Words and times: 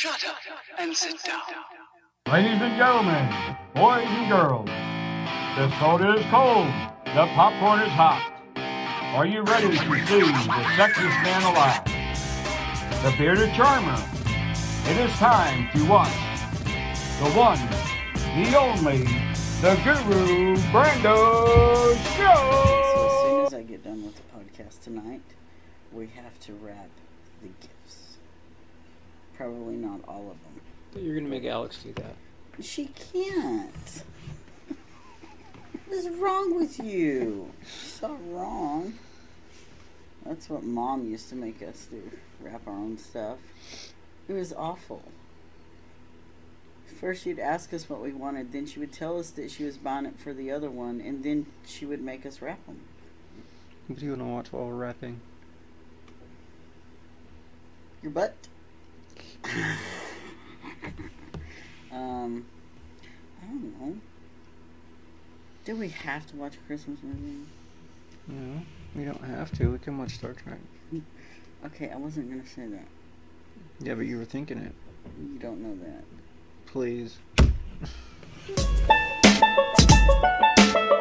Shut 0.00 0.24
up 0.26 0.36
and 0.78 0.96
sit 0.96 1.22
down. 1.24 1.42
Ladies 2.32 2.58
and 2.62 2.74
gentlemen, 2.78 3.28
boys 3.74 4.06
and 4.06 4.30
girls, 4.30 4.64
the 4.64 5.68
soda 5.78 6.14
is 6.14 6.24
cold, 6.30 6.68
the 7.04 7.26
popcorn 7.36 7.80
is 7.80 7.92
hot. 7.92 8.32
Are 9.14 9.26
you 9.26 9.42
ready 9.42 9.68
to 9.68 9.76
see 9.76 9.84
the 9.84 10.32
sexiest 10.80 11.22
man 11.22 11.42
alive? 11.42 11.84
The 13.04 13.14
bearded 13.18 13.52
charmer. 13.52 14.02
It 14.88 14.96
is 14.96 15.12
time 15.18 15.68
to 15.76 15.84
watch 15.84 16.08
the 17.20 17.28
one, 17.36 17.60
the 18.40 18.56
only, 18.56 19.04
the 19.60 19.78
Guru 19.84 20.56
Brando 20.72 21.94
Show. 22.16 22.40
So 22.94 23.04
as 23.04 23.20
soon 23.20 23.46
as 23.48 23.52
I 23.52 23.62
get 23.64 23.84
done 23.84 24.02
with 24.02 24.16
the 24.16 24.22
podcast 24.32 24.82
tonight, 24.82 25.20
we 25.92 26.06
have 26.16 26.40
to 26.46 26.54
wrap 26.54 26.88
the 27.42 27.48
gifts. 27.60 27.79
Probably 29.40 29.76
not 29.76 30.00
all 30.06 30.30
of 30.30 30.36
them. 30.42 31.02
You're 31.02 31.14
gonna 31.14 31.30
make 31.30 31.46
Alex 31.46 31.82
do 31.82 31.94
that. 31.94 32.14
She 32.60 32.88
can't. 32.88 34.02
What 35.86 35.96
is 35.96 36.10
wrong 36.10 36.54
with 36.54 36.78
you? 36.78 37.50
So 37.66 38.18
wrong. 38.28 38.98
That's 40.26 40.50
what 40.50 40.62
mom 40.62 41.10
used 41.10 41.30
to 41.30 41.36
make 41.36 41.62
us 41.62 41.86
do. 41.90 42.10
Wrap 42.42 42.66
our 42.66 42.74
own 42.74 42.98
stuff. 42.98 43.38
It 44.28 44.34
was 44.34 44.52
awful. 44.52 45.04
First, 47.00 47.24
she'd 47.24 47.38
ask 47.38 47.72
us 47.72 47.88
what 47.88 48.02
we 48.02 48.12
wanted, 48.12 48.52
then 48.52 48.66
she 48.66 48.78
would 48.78 48.92
tell 48.92 49.18
us 49.18 49.30
that 49.30 49.50
she 49.50 49.64
was 49.64 49.78
buying 49.78 50.04
it 50.04 50.18
for 50.18 50.34
the 50.34 50.50
other 50.50 50.70
one, 50.70 51.00
and 51.00 51.24
then 51.24 51.46
she 51.66 51.86
would 51.86 52.02
make 52.02 52.26
us 52.26 52.42
wrap 52.42 52.66
them. 52.66 52.80
What 53.86 54.00
do 54.00 54.04
you 54.04 54.10
wanna 54.10 54.28
watch 54.28 54.52
while 54.52 54.66
we're 54.66 54.74
wrapping? 54.74 55.22
Your 58.02 58.12
butt. 58.12 58.34
um, 61.92 62.44
I 63.42 63.46
don't 63.46 63.80
know. 63.80 63.96
Do 65.64 65.76
we 65.76 65.88
have 65.88 66.26
to 66.28 66.36
watch 66.36 66.54
a 66.54 66.58
Christmas 66.66 66.98
movie? 67.02 67.46
No, 68.26 68.62
we 68.94 69.04
don't 69.04 69.24
have 69.24 69.52
to. 69.58 69.68
We 69.68 69.78
can 69.78 69.98
watch 69.98 70.12
Star 70.12 70.32
Trek. 70.32 70.58
Okay, 71.62 71.90
I 71.90 71.96
wasn't 71.96 72.30
gonna 72.30 72.46
say 72.46 72.66
that. 72.68 72.86
Yeah, 73.80 73.92
but 73.94 74.06
you 74.06 74.16
were 74.16 74.24
thinking 74.24 74.56
it. 74.56 74.72
You 75.18 75.38
don't 75.38 75.60
know 75.60 75.76
that. 75.84 76.04
Please. 76.64 77.18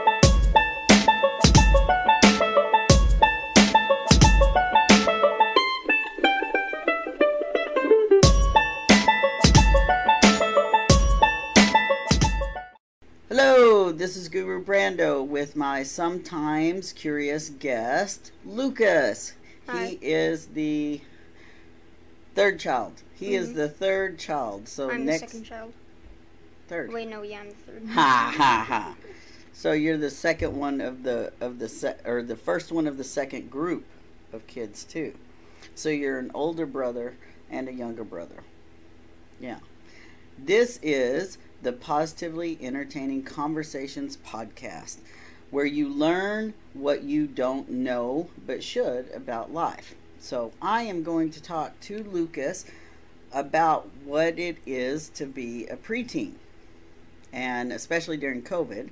this 13.99 14.15
is 14.15 14.29
Guru 14.29 14.63
Brando 14.63 15.25
with 15.25 15.57
my 15.57 15.83
sometimes 15.83 16.93
curious 16.93 17.49
guest, 17.49 18.31
Lucas. 18.45 19.33
Hi. 19.67 19.87
He 19.87 19.99
is 20.01 20.47
the 20.47 21.01
third 22.33 22.59
child. 22.61 23.03
He 23.13 23.35
is 23.35 23.53
the 23.53 23.67
third 23.67 24.17
child. 24.17 24.69
So 24.69 24.87
Mm-hmm. 24.87 24.95
I'm 24.97 25.05
next 25.05 25.21
the 25.21 25.27
second 25.27 25.43
child. 25.43 25.73
third. 26.69 26.93
Wait, 26.93 27.09
no, 27.09 27.23
yeah, 27.23 27.41
I'm 27.41 27.49
the 27.49 27.55
third. 27.55 27.87
Ha 27.89 28.33
ha 28.37 28.65
ha. 28.67 28.95
So 29.51 29.73
you're 29.73 29.97
the 29.97 30.09
second 30.09 30.55
one 30.55 30.79
of 30.79 31.03
the 31.03 31.33
of 31.41 31.59
the 31.59 31.67
se- 31.67 31.97
or 32.05 32.23
the 32.23 32.37
first 32.37 32.71
one 32.71 32.87
of 32.87 32.97
the 32.97 33.03
second 33.03 33.51
group 33.51 33.83
of 34.31 34.47
kids 34.47 34.85
too. 34.85 35.13
So 35.75 35.89
you're 35.89 36.19
an 36.19 36.31
older 36.33 36.65
brother 36.65 37.15
and 37.49 37.67
a 37.67 37.73
younger 37.73 38.05
brother. 38.05 38.43
Yeah. 39.41 39.59
This 40.37 40.79
is 40.81 41.37
the 41.61 41.73
Positively 41.73 42.57
Entertaining 42.61 43.23
Conversations 43.23 44.17
podcast 44.17 44.97
where 45.51 45.65
you 45.65 45.89
learn 45.89 46.53
what 46.73 47.03
you 47.03 47.25
don't 47.25 47.69
know 47.69 48.29
but 48.45 48.63
should 48.63 49.09
about 49.13 49.53
life. 49.53 49.95
So 50.19 50.51
I 50.61 50.83
am 50.83 51.03
going 51.03 51.31
to 51.31 51.41
talk 51.41 51.79
to 51.81 52.03
Lucas 52.03 52.65
about 53.31 53.89
what 54.03 54.37
it 54.37 54.57
is 54.65 55.09
to 55.09 55.25
be 55.25 55.65
a 55.67 55.75
preteen 55.75 56.33
and 57.31 57.71
especially 57.71 58.17
during 58.17 58.41
COVID, 58.41 58.89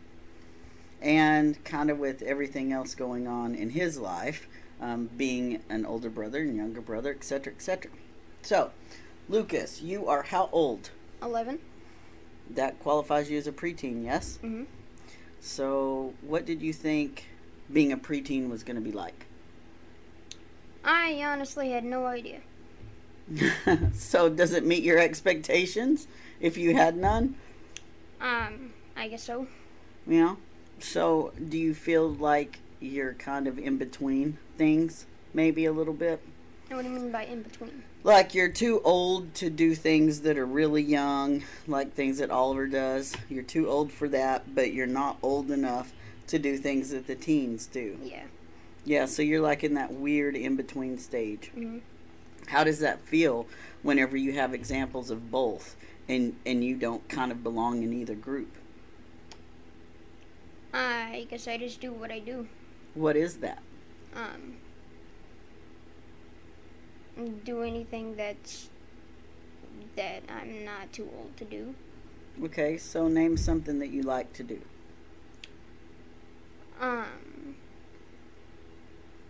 and 1.01 1.63
kind 1.63 1.89
of 1.89 1.99
with 1.99 2.21
everything 2.21 2.71
else 2.71 2.95
going 2.95 3.27
on 3.27 3.55
in 3.55 3.71
his 3.71 3.97
life, 3.97 4.47
um, 4.81 5.09
being 5.17 5.61
an 5.69 5.85
older 5.85 6.09
brother 6.09 6.39
and 6.39 6.55
younger 6.55 6.81
brother, 6.81 7.11
etc., 7.11 7.53
etc. 7.53 7.91
So, 8.41 8.71
Lucas, 9.27 9.81
you 9.81 10.07
are 10.07 10.23
how 10.23 10.49
old? 10.51 10.91
11. 11.21 11.59
That 12.51 12.79
qualifies 12.79 13.29
you 13.29 13.37
as 13.37 13.47
a 13.47 13.51
preteen, 13.51 14.03
yes? 14.03 14.39
Mm-hmm. 14.43 14.63
So, 15.39 16.13
what 16.21 16.45
did 16.45 16.61
you 16.61 16.73
think 16.73 17.25
being 17.71 17.91
a 17.91 17.97
preteen 17.97 18.49
was 18.49 18.63
going 18.63 18.75
to 18.75 18.81
be 18.81 18.91
like? 18.91 19.25
I 20.83 21.21
honestly 21.23 21.71
had 21.71 21.83
no 21.83 22.05
idea. 22.05 22.39
so, 23.93 24.29
does 24.29 24.53
it 24.53 24.65
meet 24.65 24.83
your 24.83 24.97
expectations 24.97 26.07
if 26.39 26.57
you 26.57 26.75
had 26.75 26.97
none? 26.97 27.35
Um, 28.21 28.73
I 28.95 29.07
guess 29.07 29.23
so. 29.23 29.47
You 30.07 30.21
know? 30.21 30.37
So, 30.79 31.33
do 31.49 31.57
you 31.57 31.73
feel 31.73 32.09
like 32.09 32.59
you're 32.79 33.13
kind 33.13 33.47
of 33.47 33.59
in 33.59 33.77
between 33.77 34.37
things, 34.57 35.05
maybe 35.33 35.65
a 35.65 35.71
little 35.71 35.93
bit? 35.93 36.21
What 36.69 36.83
do 36.83 36.89
you 36.89 36.95
mean 36.95 37.11
by 37.11 37.23
in 37.25 37.43
between? 37.43 37.83
Like 38.03 38.33
you're 38.33 38.49
too 38.49 38.81
old 38.83 39.33
to 39.35 39.49
do 39.49 39.73
things 39.73 40.21
that 40.21 40.37
are 40.37 40.45
really 40.45 40.81
young, 40.83 41.43
like 41.65 41.93
things 41.93 42.17
that 42.17 42.29
Oliver 42.29 42.67
does. 42.67 43.15
You're 43.29 43.43
too 43.43 43.69
old 43.69 43.91
for 43.91 44.07
that, 44.09 44.53
but 44.53 44.73
you're 44.73 44.87
not 44.87 45.17
old 45.23 45.49
enough 45.49 45.93
to 46.27 46.39
do 46.39 46.57
things 46.57 46.89
that 46.89 47.07
the 47.07 47.15
teens 47.15 47.67
do. 47.67 47.97
Yeah. 48.03 48.23
Yeah, 48.85 49.05
so 49.05 49.21
you're 49.21 49.41
like 49.41 49.63
in 49.63 49.73
that 49.75 49.93
weird 49.93 50.35
in 50.35 50.55
between 50.55 50.97
stage. 50.97 51.51
Mhm. 51.55 51.81
How 52.47 52.63
does 52.63 52.79
that 52.79 53.01
feel 53.01 53.47
whenever 53.83 54.15
you 54.15 54.33
have 54.33 54.53
examples 54.53 55.09
of 55.09 55.31
both 55.31 55.75
and 56.07 56.35
and 56.45 56.63
you 56.63 56.75
don't 56.75 57.07
kind 57.09 57.31
of 57.31 57.43
belong 57.43 57.83
in 57.83 57.93
either 57.93 58.15
group? 58.15 58.55
I 60.73 61.25
guess 61.29 61.47
I 61.47 61.57
just 61.57 61.81
do 61.81 61.91
what 61.91 62.11
I 62.11 62.19
do. 62.19 62.47
What 62.93 63.15
is 63.15 63.37
that? 63.37 63.63
Um, 64.15 64.57
do 67.25 67.63
anything 67.63 68.15
that's 68.15 68.69
that 69.95 70.23
I'm 70.29 70.63
not 70.63 70.93
too 70.93 71.09
old 71.17 71.35
to 71.37 71.45
do. 71.45 71.73
Okay, 72.43 72.77
so 72.77 73.07
name 73.07 73.35
something 73.35 73.79
that 73.79 73.89
you 73.89 74.03
like 74.03 74.31
to 74.33 74.43
do. 74.43 74.61
Um, 76.79 77.55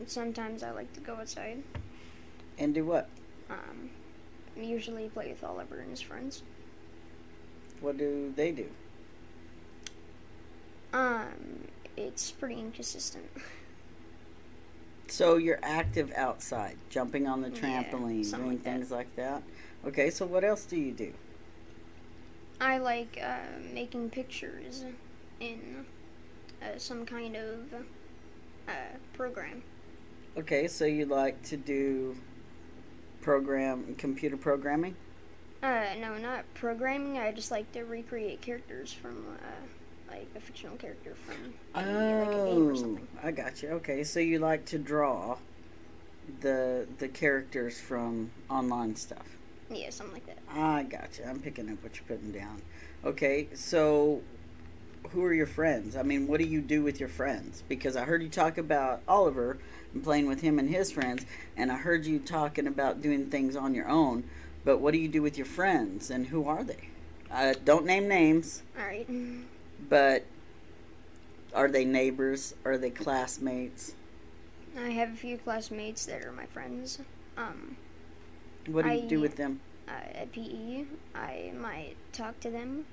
sometimes 0.05 0.61
I 0.61 0.71
like 0.71 0.91
to 0.93 0.99
go 0.99 1.15
outside. 1.15 1.63
And 2.57 2.73
do 2.73 2.83
what? 2.83 3.07
Um, 3.49 3.91
usually 4.57 5.07
play 5.09 5.29
with 5.29 5.43
Oliver 5.43 5.79
and 5.79 5.89
his 5.89 6.01
friends. 6.01 6.43
What 7.79 7.97
do 7.97 8.33
they 8.35 8.51
do? 8.51 8.69
Um, 10.91 11.67
it's 11.95 12.31
pretty 12.31 12.59
inconsistent. 12.59 13.25
So 15.07 15.37
you're 15.37 15.59
active 15.63 16.11
outside, 16.15 16.77
jumping 16.89 17.27
on 17.27 17.41
the 17.41 17.49
trampoline, 17.49 18.25
something 18.25 18.49
doing 18.49 18.57
like 18.57 18.63
that. 18.63 18.73
things 18.73 18.91
like 18.91 19.15
that. 19.15 19.43
Okay, 19.85 20.09
so 20.09 20.25
what 20.25 20.43
else 20.43 20.65
do 20.65 20.77
you 20.77 20.91
do? 20.91 21.13
I 22.59 22.77
like 22.77 23.19
uh, 23.23 23.59
making 23.73 24.09
pictures 24.09 24.83
in 25.39 25.85
uh, 26.61 26.77
some 26.77 27.05
kind 27.05 27.35
of 27.35 27.73
uh, 28.67 28.71
program. 29.13 29.63
Okay, 30.37 30.67
so 30.67 30.85
you 30.85 31.05
like 31.05 31.41
to 31.43 31.57
do 31.57 32.15
program 33.21 33.95
computer 33.97 34.37
programming? 34.37 34.95
Uh, 35.63 35.85
no, 35.99 36.17
not 36.17 36.45
programming. 36.53 37.17
I 37.17 37.31
just 37.31 37.51
like 37.51 37.71
to 37.73 37.83
recreate 37.83 38.41
characters 38.41 38.93
from 38.93 39.25
uh, 39.41 39.67
like 40.09 40.27
a 40.35 40.39
fictional 40.39 40.75
character 40.77 41.15
from 41.15 41.35
maybe, 41.75 42.19
like 42.19 42.27
a 42.35 42.45
game 42.45 42.67
or 42.67 42.71
Oh, 42.71 42.75
something. 42.75 43.07
I 43.23 43.31
got 43.31 43.61
you. 43.61 43.69
Okay, 43.69 44.03
so 44.03 44.19
you 44.19 44.39
like 44.39 44.65
to 44.65 44.77
draw 44.79 45.37
the 46.41 46.87
the 46.99 47.07
characters 47.07 47.79
from 47.79 48.31
online 48.49 48.95
stuff. 48.95 49.37
Yeah, 49.69 49.89
something 49.89 50.13
like 50.13 50.25
that. 50.27 50.37
I 50.49 50.83
got 50.83 51.17
you. 51.17 51.25
I'm 51.25 51.39
picking 51.39 51.69
up 51.69 51.83
what 51.83 51.95
you're 51.97 52.05
putting 52.05 52.31
down. 52.31 52.61
Okay, 53.05 53.47
so 53.53 54.21
who 55.11 55.23
are 55.23 55.33
your 55.33 55.45
friends? 55.47 55.95
I 55.95 56.03
mean, 56.03 56.27
what 56.27 56.39
do 56.39 56.45
you 56.47 56.61
do 56.61 56.83
with 56.83 56.99
your 56.99 57.09
friends? 57.09 57.63
Because 57.69 57.95
I 57.95 58.03
heard 58.05 58.21
you 58.21 58.29
talk 58.29 58.57
about 58.57 59.01
Oliver 59.07 59.57
and 59.93 60.03
playing 60.03 60.27
with 60.27 60.41
him 60.41 60.59
and 60.59 60.69
his 60.69 60.91
friends, 60.91 61.25
and 61.55 61.71
I 61.71 61.77
heard 61.77 62.05
you 62.05 62.19
talking 62.19 62.67
about 62.67 63.01
doing 63.01 63.29
things 63.29 63.55
on 63.55 63.73
your 63.73 63.87
own. 63.87 64.23
But 64.65 64.79
what 64.79 64.91
do 64.93 64.99
you 64.99 65.07
do 65.07 65.21
with 65.21 65.37
your 65.37 65.45
friends, 65.45 66.09
and 66.09 66.27
who 66.27 66.45
are 66.47 66.63
they? 66.63 66.89
Uh, 67.31 67.53
don't 67.63 67.85
name 67.85 68.07
names, 68.07 68.63
All 68.77 68.85
right. 68.85 69.07
but 69.89 70.25
are 71.53 71.67
they 71.67 71.85
neighbors? 71.85 72.53
Are 72.65 72.77
they 72.77 72.89
classmates? 72.89 73.93
I 74.77 74.89
have 74.89 75.13
a 75.13 75.15
few 75.15 75.37
classmates 75.37 76.05
that 76.05 76.23
are 76.23 76.31
my 76.31 76.45
friends. 76.45 76.99
Um, 77.37 77.77
What 78.67 78.85
do 78.85 78.91
you 78.91 79.07
do 79.07 79.19
with 79.19 79.35
them? 79.37 79.59
uh, 79.87 79.91
at 80.13 80.31
PE, 80.33 80.85
I 81.15 81.51
might 81.57 81.95
talk 82.11 82.39
to 82.41 82.49
them 82.49 82.85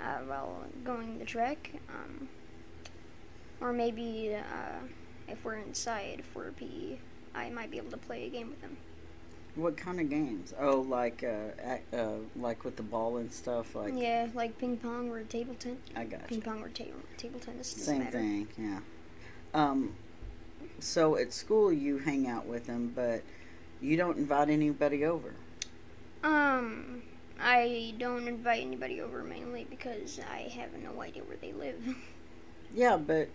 uh, 0.00 0.18
while 0.26 0.64
going 0.84 1.18
the 1.18 1.24
trek, 1.24 1.72
um, 1.88 2.28
or 3.60 3.72
maybe 3.72 4.34
uh, 4.34 4.78
if 5.28 5.44
we're 5.44 5.56
inside 5.56 6.24
for 6.32 6.50
PE, 6.52 6.98
I 7.34 7.50
might 7.50 7.70
be 7.70 7.76
able 7.76 7.90
to 7.90 7.96
play 7.98 8.26
a 8.26 8.30
game 8.30 8.48
with 8.50 8.60
them. 8.62 8.76
What 9.54 9.76
kind 9.76 10.00
of 10.00 10.08
games? 10.08 10.54
Oh, 10.58 10.80
like 10.80 11.22
uh, 11.24 11.96
uh 11.96 12.08
like 12.36 12.64
with 12.64 12.76
the 12.76 12.82
ball 12.82 13.18
and 13.18 13.30
stuff. 13.32 13.74
Like 13.74 13.92
yeah, 13.96 14.28
like 14.34 14.56
ping 14.58 14.78
pong 14.78 15.10
or 15.10 15.22
table 15.24 15.54
tennis. 15.58 15.78
I 15.94 16.04
got 16.04 16.26
Ping 16.26 16.38
you. 16.38 16.44
pong 16.44 16.62
or 16.62 16.68
ta- 16.70 16.84
table 17.18 17.38
tennis. 17.38 17.68
Same 17.68 17.98
matter. 18.04 18.18
thing. 18.18 18.48
Yeah. 18.56 18.80
Um. 19.52 19.94
So 20.78 21.16
at 21.16 21.32
school 21.32 21.70
you 21.72 21.98
hang 21.98 22.26
out 22.26 22.46
with 22.46 22.66
them, 22.66 22.92
but 22.94 23.22
you 23.80 23.96
don't 23.96 24.16
invite 24.16 24.48
anybody 24.48 25.04
over. 25.04 25.34
Um, 26.24 27.02
I 27.40 27.94
don't 27.98 28.28
invite 28.28 28.62
anybody 28.62 29.00
over 29.00 29.22
mainly 29.22 29.66
because 29.68 30.20
I 30.30 30.42
have 30.56 30.70
no 30.74 31.02
idea 31.02 31.24
where 31.24 31.36
they 31.40 31.52
live. 31.52 31.96
Yeah, 32.74 32.96
but 32.96 33.28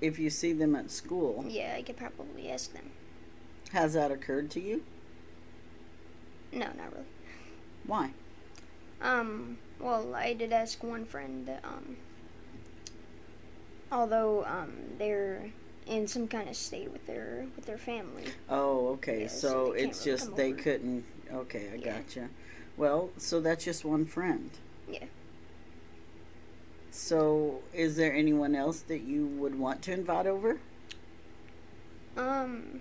if 0.00 0.18
you 0.18 0.30
see 0.30 0.52
them 0.52 0.74
at 0.74 0.90
school, 0.90 1.44
yeah, 1.48 1.74
I 1.76 1.82
could 1.82 1.96
probably 1.96 2.50
ask 2.50 2.72
them. 2.72 2.90
has 3.70 3.92
that 3.92 4.10
occurred 4.10 4.50
to 4.50 4.60
you? 4.60 4.82
No, 6.54 6.66
not 6.66 6.92
really. 6.92 7.06
Why? 7.86 8.10
Um, 9.02 9.58
well, 9.80 10.14
I 10.14 10.32
did 10.32 10.52
ask 10.52 10.82
one 10.82 11.04
friend, 11.04 11.50
um, 11.62 11.96
although, 13.92 14.44
um, 14.44 14.72
they're 14.98 15.50
in 15.86 16.06
some 16.06 16.28
kind 16.28 16.48
of 16.48 16.56
state 16.56 16.90
with 16.90 17.06
their, 17.06 17.46
with 17.56 17.66
their 17.66 17.76
family. 17.76 18.24
Oh, 18.48 18.88
okay. 18.90 19.22
Yeah, 19.22 19.28
so 19.28 19.48
so 19.48 19.72
it's 19.72 20.06
really 20.06 20.16
just 20.16 20.36
they 20.36 20.52
over. 20.52 20.62
couldn't. 20.62 21.04
Okay, 21.32 21.70
I 21.72 21.76
Yeah. 21.76 21.98
gotcha. 21.98 22.28
Well, 22.76 23.10
so 23.18 23.40
that's 23.40 23.64
just 23.64 23.84
one 23.84 24.06
friend. 24.06 24.50
Yeah. 24.90 25.04
So, 26.90 27.60
is 27.72 27.96
there 27.96 28.12
anyone 28.14 28.54
else 28.54 28.80
that 28.82 29.00
you 29.00 29.26
would 29.26 29.58
want 29.58 29.82
to 29.82 29.92
invite 29.92 30.26
over? 30.26 30.60
Um, 32.16 32.80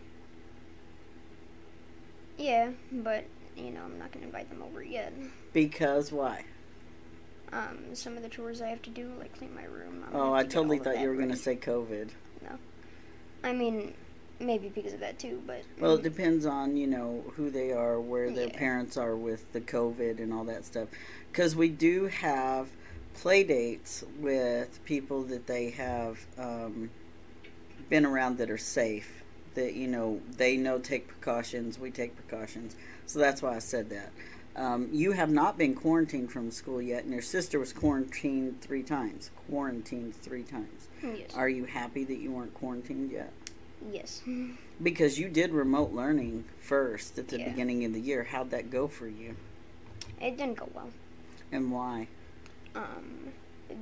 yeah, 2.38 2.72
but, 2.92 3.26
you 3.56 3.72
know, 3.72 3.82
I'm 3.84 3.98
not 4.00 4.12
gonna 4.12 4.26
invite 4.26 4.50
them 4.50 4.62
over 4.64 4.84
yet. 4.84 5.14
Because 5.54 6.12
why? 6.12 6.46
Um, 7.52 7.94
some 7.94 8.18
of 8.18 8.24
the 8.24 8.30
chores 8.30 8.62
I 8.62 8.70
have 8.70 8.82
to 8.84 8.90
do, 8.90 9.12
like 9.20 9.38
clean 9.38 9.54
my 9.54 9.66
room. 9.66 10.04
I'm 10.08 10.16
Oh, 10.16 10.34
I 10.34 10.44
to 10.44 10.50
totally 10.50 10.80
thought 10.80 11.00
you 11.00 11.08
were 11.08 11.16
going 11.16 11.30
to 11.30 11.36
say 11.38 11.56
COVID. 11.56 12.10
No. 12.42 12.58
I 13.44 13.54
mean, 13.54 13.94
maybe 14.40 14.70
because 14.70 14.94
of 14.94 15.00
that 15.02 15.20
too, 15.20 15.42
but. 15.46 15.62
Well, 15.80 15.96
it 15.96 16.02
depends 16.04 16.48
on 16.48 16.76
you 16.78 16.88
know 16.88 17.24
who 17.36 17.52
they 17.52 17.72
are, 17.72 18.00
where 18.02 18.32
their 18.32 18.48
Yeah. 18.48 18.58
parents 18.58 18.98
are 18.98 19.16
with 19.16 19.52
the 19.54 19.62
COVID 19.62 20.18
and 20.18 20.34
all 20.34 20.44
that 20.46 20.66
stuff. 20.66 20.90
Because 21.32 21.56
we 21.56 21.70
do 21.70 22.08
have 22.08 22.70
play 23.14 23.44
dates 23.44 24.04
with 24.20 24.84
people 24.86 25.22
that 25.26 25.46
they 25.46 25.70
have 25.70 26.26
um, 26.40 26.90
been 27.88 28.06
around 28.06 28.40
that 28.40 28.50
are 28.50 28.58
safe. 28.58 29.22
That 29.54 29.76
you 29.76 29.88
know 29.88 30.22
they 30.38 30.58
know 30.58 30.80
take 30.80 31.08
precautions. 31.08 31.78
We 31.78 31.92
take 31.92 32.16
precautions. 32.16 32.76
So 33.06 33.20
that's 33.20 33.42
why 33.42 33.56
I 33.56 33.60
said 33.60 33.90
that. 33.90 34.12
Um, 34.56 34.90
you 34.92 35.14
have 35.14 35.32
not 35.32 35.58
been 35.58 35.74
quarantined 35.74 36.32
from 36.32 36.52
school 36.52 36.82
yet, 36.82 37.04
and 37.04 37.12
your 37.14 37.22
sister 37.24 37.60
was 37.60 37.74
quarantined 37.74 38.62
three 38.62 38.84
times. 38.84 39.32
Quarantined 39.50 40.16
three 40.16 40.44
times. 40.44 40.88
yes. 41.02 41.34
Are 41.36 41.50
you 41.50 41.66
happy 41.66 42.04
that 42.04 42.18
you 42.20 42.32
weren't 42.32 42.54
quarantined 42.54 43.12
yet? 43.12 43.32
yes. 43.92 44.22
Because 44.82 45.20
you 45.20 45.28
did 45.28 45.52
remote 45.52 45.92
learning 45.92 46.46
first 46.62 47.20
at 47.20 47.28
the 47.28 47.40
Yeah. 47.40 47.50
beginning 47.50 47.84
of 47.84 47.94
the 47.94 48.00
year. 48.00 48.24
How'd 48.24 48.50
that 48.52 48.70
go 48.70 48.88
for 48.88 49.08
you? 49.08 49.36
It 50.22 50.38
didn't 50.38 50.56
go 50.58 50.70
well. 50.74 50.90
And 51.52 51.70
why? 51.72 52.08
Um, 52.76 53.34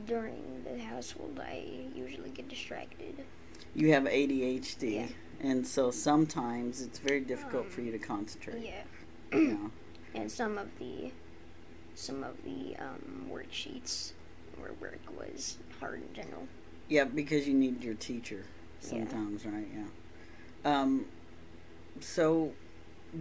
during 0.07 0.63
the 0.63 0.81
household, 0.81 1.39
I 1.39 1.63
usually 1.93 2.29
get 2.31 2.49
distracted. 2.49 3.23
You 3.75 3.91
have 3.93 4.03
ADHD. 4.07 4.95
Yeah. 4.95 5.07
And 5.41 5.65
so 5.67 5.91
sometimes 5.91 6.81
it's 6.81 6.97
very 6.99 7.21
difficult 7.21 7.67
for 7.67 7.81
you 7.81 7.91
to 7.91 7.99
concentrate. 7.99 8.63
Yeah. 8.65 8.81
And 10.13 10.29
some 10.29 10.57
of 10.57 10.67
the, 10.77 11.11
some 11.95 12.23
of 12.23 12.35
the 12.43 12.75
um, 12.77 13.27
worksheets 13.31 14.11
or 14.61 14.71
work 14.81 14.99
was 15.17 15.57
hard 15.79 16.01
in 16.01 16.13
general. 16.13 16.47
Yeah, 16.89 17.05
because 17.05 17.47
you 17.47 17.53
need 17.53 17.83
your 17.83 17.93
teacher 17.93 18.43
Yeah. 18.81 18.89
sometimes, 18.89 19.45
right? 19.45 19.67
Yeah. 19.73 19.85
Um, 20.81 21.05
so, 22.01 22.51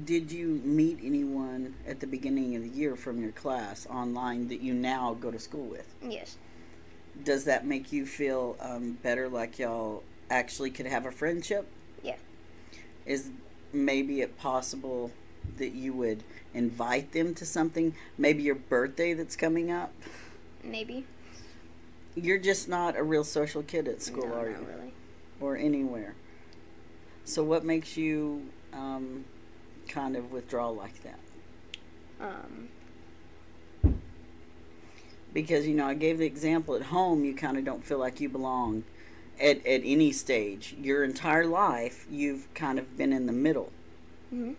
did 0.04 0.32
you 0.32 0.60
meet 0.64 0.98
anyone 1.02 1.74
at 1.86 2.00
the 2.00 2.06
beginning 2.06 2.56
of 2.56 2.62
the 2.62 2.68
year 2.68 2.96
from 2.96 3.20
your 3.20 3.32
class 3.32 3.86
online 3.86 4.48
that 4.48 4.60
you 4.60 4.74
now 4.74 5.14
go 5.14 5.30
to 5.30 5.38
school 5.38 5.66
with? 5.66 5.94
Yes. 6.02 6.36
Does 7.22 7.44
that 7.44 7.66
make 7.66 7.92
you 7.92 8.04
feel 8.06 8.56
um, 8.60 8.98
better, 9.02 9.28
like 9.28 9.58
y'all 9.58 10.02
actually 10.28 10.70
could 10.70 10.86
have 10.86 11.06
a 11.06 11.12
friendship? 11.12 11.68
Yeah. 12.02 12.16
Is 13.06 13.30
maybe 13.72 14.20
it 14.20 14.36
possible 14.38 15.12
that 15.58 15.72
you 15.72 15.92
would 15.94 16.22
invite 16.54 17.12
them 17.12 17.34
to 17.36 17.46
something? 17.46 17.94
Maybe 18.18 18.42
your 18.42 18.54
birthday 18.54 19.14
that's 19.14 19.36
coming 19.36 19.70
up? 19.70 19.92
Maybe. 20.62 21.06
You're 22.14 22.38
just 22.38 22.68
not 22.68 22.96
a 22.96 23.02
real 23.02 23.24
social 23.24 23.62
kid 23.62 23.88
at 23.88 24.02
school, 24.02 24.26
no, 24.26 24.34
are 24.34 24.50
not 24.50 24.60
you? 24.60 24.66
really. 24.66 24.92
Or 25.40 25.56
anywhere. 25.56 26.14
So, 27.24 27.44
what 27.44 27.64
makes 27.64 27.96
you 27.96 28.50
um, 28.72 29.24
kind 29.88 30.16
of 30.16 30.32
withdraw 30.32 30.68
like 30.68 31.02
that? 31.04 31.18
Um, 32.20 32.68
Because, 35.32 35.66
you 35.66 35.74
know, 35.74 35.86
I 35.86 35.94
gave 35.94 36.18
the 36.18 36.26
example 36.26 36.74
at 36.74 36.82
home, 36.82 37.24
you 37.24 37.34
kind 37.34 37.56
of 37.56 37.64
don't 37.64 37.84
feel 37.84 37.98
like 37.98 38.20
you 38.20 38.28
belong 38.28 38.82
at, 39.40 39.64
at 39.64 39.82
any 39.84 40.10
stage. 40.10 40.74
Your 40.80 41.04
entire 41.04 41.46
life, 41.46 42.04
you've 42.10 42.52
kind 42.54 42.78
of 42.80 42.96
been 42.96 43.12
in 43.12 43.26
the 43.26 43.32
middle. 43.32 43.70
mhm. 44.34 44.56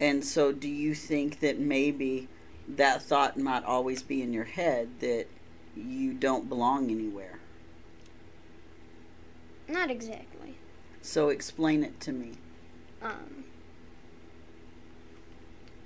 And 0.00 0.24
so, 0.24 0.50
do 0.52 0.68
you 0.68 0.94
think 0.94 1.40
that 1.40 1.58
maybe 1.58 2.28
that 2.66 3.02
thought 3.02 3.38
might 3.38 3.64
always 3.64 4.02
be 4.02 4.22
in 4.22 4.32
your 4.32 4.44
head 4.44 4.88
that 5.00 5.26
you 5.76 6.14
don't 6.14 6.48
belong 6.48 6.90
anywhere? 6.90 7.38
Not 9.68 9.90
exactly. 9.90 10.54
So, 11.02 11.28
explain 11.28 11.84
it 11.84 12.00
to 12.00 12.12
me. 12.12 12.32
Um, 13.02 13.44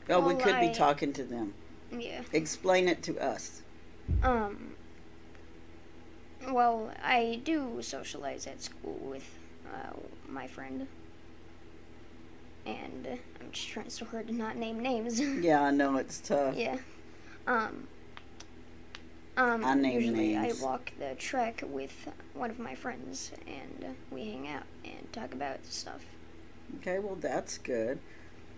Oh, 0.09 0.21
we 0.21 0.35
Well, 0.35 0.43
could 0.45 0.61
be 0.61 0.71
talking 0.73 1.13
to 1.15 1.25
them. 1.25 1.55
yeah. 1.91 2.21
Explain 2.33 2.89
it 2.89 3.03
to 3.05 3.19
us. 3.19 3.63
Um. 4.23 4.75
Well, 6.47 6.93
I 7.03 7.41
do 7.43 7.81
socialize 7.81 8.47
at 8.47 8.61
school 8.61 8.99
with 9.01 9.27
uh, 9.67 9.95
my 10.29 10.47
friend, 10.47 10.87
and 12.67 13.19
I'm 13.41 13.51
just 13.53 13.69
trying 13.69 13.91
so 13.91 14.05
hard 14.05 14.29
to 14.29 14.35
not 14.35 14.57
name 14.57 14.81
names. 14.81 15.21
Yeah, 15.43 15.63
I 15.63 15.71
know 15.71 15.97
it's 15.97 16.21
tough. 16.21 16.57
yeah. 16.57 16.77
Um. 17.47 17.89
Um. 19.37 19.65
I 19.65 19.75
name 19.75 20.01
usually, 20.01 20.35
names. 20.35 20.63
I 20.63 20.65
walk 20.65 20.93
the 20.99 21.15
trek 21.17 21.63
with 21.67 22.09
one 22.35 22.51
of 22.51 22.59
my 22.59 22.75
friends, 22.75 23.33
and 23.47 23.97
we 24.11 24.27
hang 24.27 24.49
out 24.49 24.65
and 24.85 25.13
talk 25.13 25.33
about 25.35 25.65
stuff. 25.67 26.05
Okay, 26.81 26.99
well, 26.99 27.17
that's 27.17 27.59
good. 27.59 27.99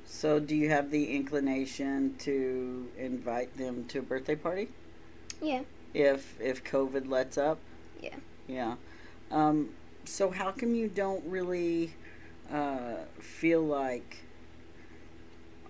So, 0.04 0.38
do 0.38 0.54
you 0.54 0.70
have 0.70 0.90
the 0.90 1.14
inclination 1.14 2.14
to 2.20 2.88
invite 2.96 3.56
them 3.56 3.86
to 3.88 3.98
a 3.98 4.02
birthday 4.02 4.36
party? 4.36 4.68
Yeah. 5.42 5.62
If 5.92 6.40
if 6.40 6.62
COVID 6.62 7.08
lets 7.08 7.36
up? 7.36 7.58
Yeah. 8.00 8.14
Yeah. 8.46 8.76
Um, 9.30 9.70
so, 10.04 10.30
how 10.30 10.52
come 10.52 10.75
you 10.75 10.88
don't 10.88 11.25
really 11.26 11.94
uh, 12.52 13.04
feel 13.20 13.62
like, 13.62 14.18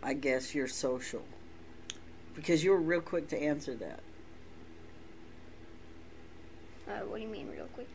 I 0.03 0.15
guess, 0.15 0.55
you're 0.55 0.69
social? 0.69 1.23
Because 2.35 2.63
you 2.63 2.71
were 2.71 2.81
real 2.81 3.01
quick 3.01 3.29
to 3.29 3.39
answer 3.39 3.75
that. 3.77 4.01
Uh, 6.89 7.01
what 7.07 7.17
do 7.17 7.23
you 7.23 7.29
mean, 7.29 7.49
real 7.51 7.67
quick? 7.67 7.89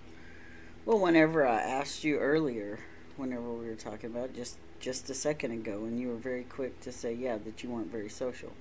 Well, 0.85 1.00
whenever 1.00 1.47
I 1.47 1.61
asked 1.61 2.03
you 2.03 2.17
earlier, 2.17 2.79
whenever 3.17 3.51
we 3.53 3.67
were 3.67 3.75
talking 3.75 4.09
about 4.09 4.33
just 4.33 4.57
just 4.79 5.09
a 5.11 5.13
second 5.13 5.51
ago, 5.51 5.85
and 5.85 6.00
you 6.00 6.07
were 6.07 6.15
very 6.15 6.43
quick 6.43 6.79
to 6.81 6.91
say, 6.91 7.13
yeah, 7.13 7.38
that 7.38 7.63
you 7.63 7.69
weren't 7.69 7.91
very 7.91 8.09
social. 8.09 8.51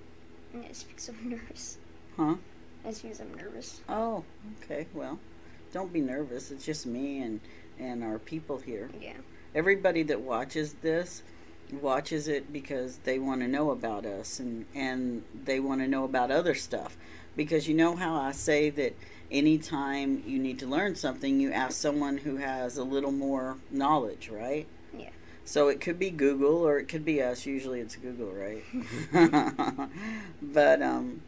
Yeah, 0.53 0.61
it's 0.69 0.83
because 0.83 1.09
I'm 1.09 1.31
nervous. 1.31 1.79
Huh? 2.17 2.35
It's 2.85 3.01
because 3.01 3.21
I'm 3.21 3.33
nervous. 3.35 3.81
Oh, 3.89 4.25
okay. 4.63 4.87
Well, 4.93 5.19
don't 5.73 5.93
be 5.93 6.01
nervous. 6.01 6.51
It's 6.51 6.65
just 6.65 6.87
me 6.87 7.23
and 7.23 7.41
and 7.79 8.05
our 8.05 8.19
people 8.19 8.59
here. 8.59 8.91
Yeah. 9.01 9.15
Everybody 9.55 10.03
that 10.05 10.21
watches 10.21 10.75
this 10.75 11.23
watches 11.73 12.29
it 12.29 12.53
because 12.53 12.99
they 12.99 13.19
want 13.19 13.41
to 13.41 13.49
know 13.49 13.71
about 13.71 14.05
us 14.05 14.41
and 14.41 14.67
and 14.75 15.23
they 15.45 15.61
want 15.61 15.81
to 15.81 15.89
know 15.89 16.05
about 16.05 16.31
other 16.31 16.55
stuff. 16.55 16.97
Because 17.37 17.69
you 17.69 17.75
know 17.75 17.97
how 17.97 18.15
I 18.15 18.33
say 18.33 18.71
that 18.71 18.95
anytime 19.31 20.23
you 20.27 20.39
need 20.39 20.59
to 20.59 20.67
learn 20.67 20.97
something, 20.97 21.41
you 21.41 21.53
ask 21.53 21.73
someone 21.73 22.19
who 22.19 22.37
has 22.37 22.77
a 22.77 22.85
little 22.85 23.13
more 23.13 23.57
knowledge, 23.71 24.29
right? 24.29 24.67
Yeah. 24.97 25.11
So 25.45 25.69
it 25.69 25.81
could 25.81 25.99
be 25.99 26.11
Google 26.11 26.67
or 26.67 26.79
it 26.79 26.87
could 26.89 27.05
be 27.05 27.23
us. 27.23 27.47
Usually 27.47 27.81
it's 27.81 27.97
Google, 27.97 28.33
right? 28.33 28.65
but 30.43 30.83
um, 30.83 31.23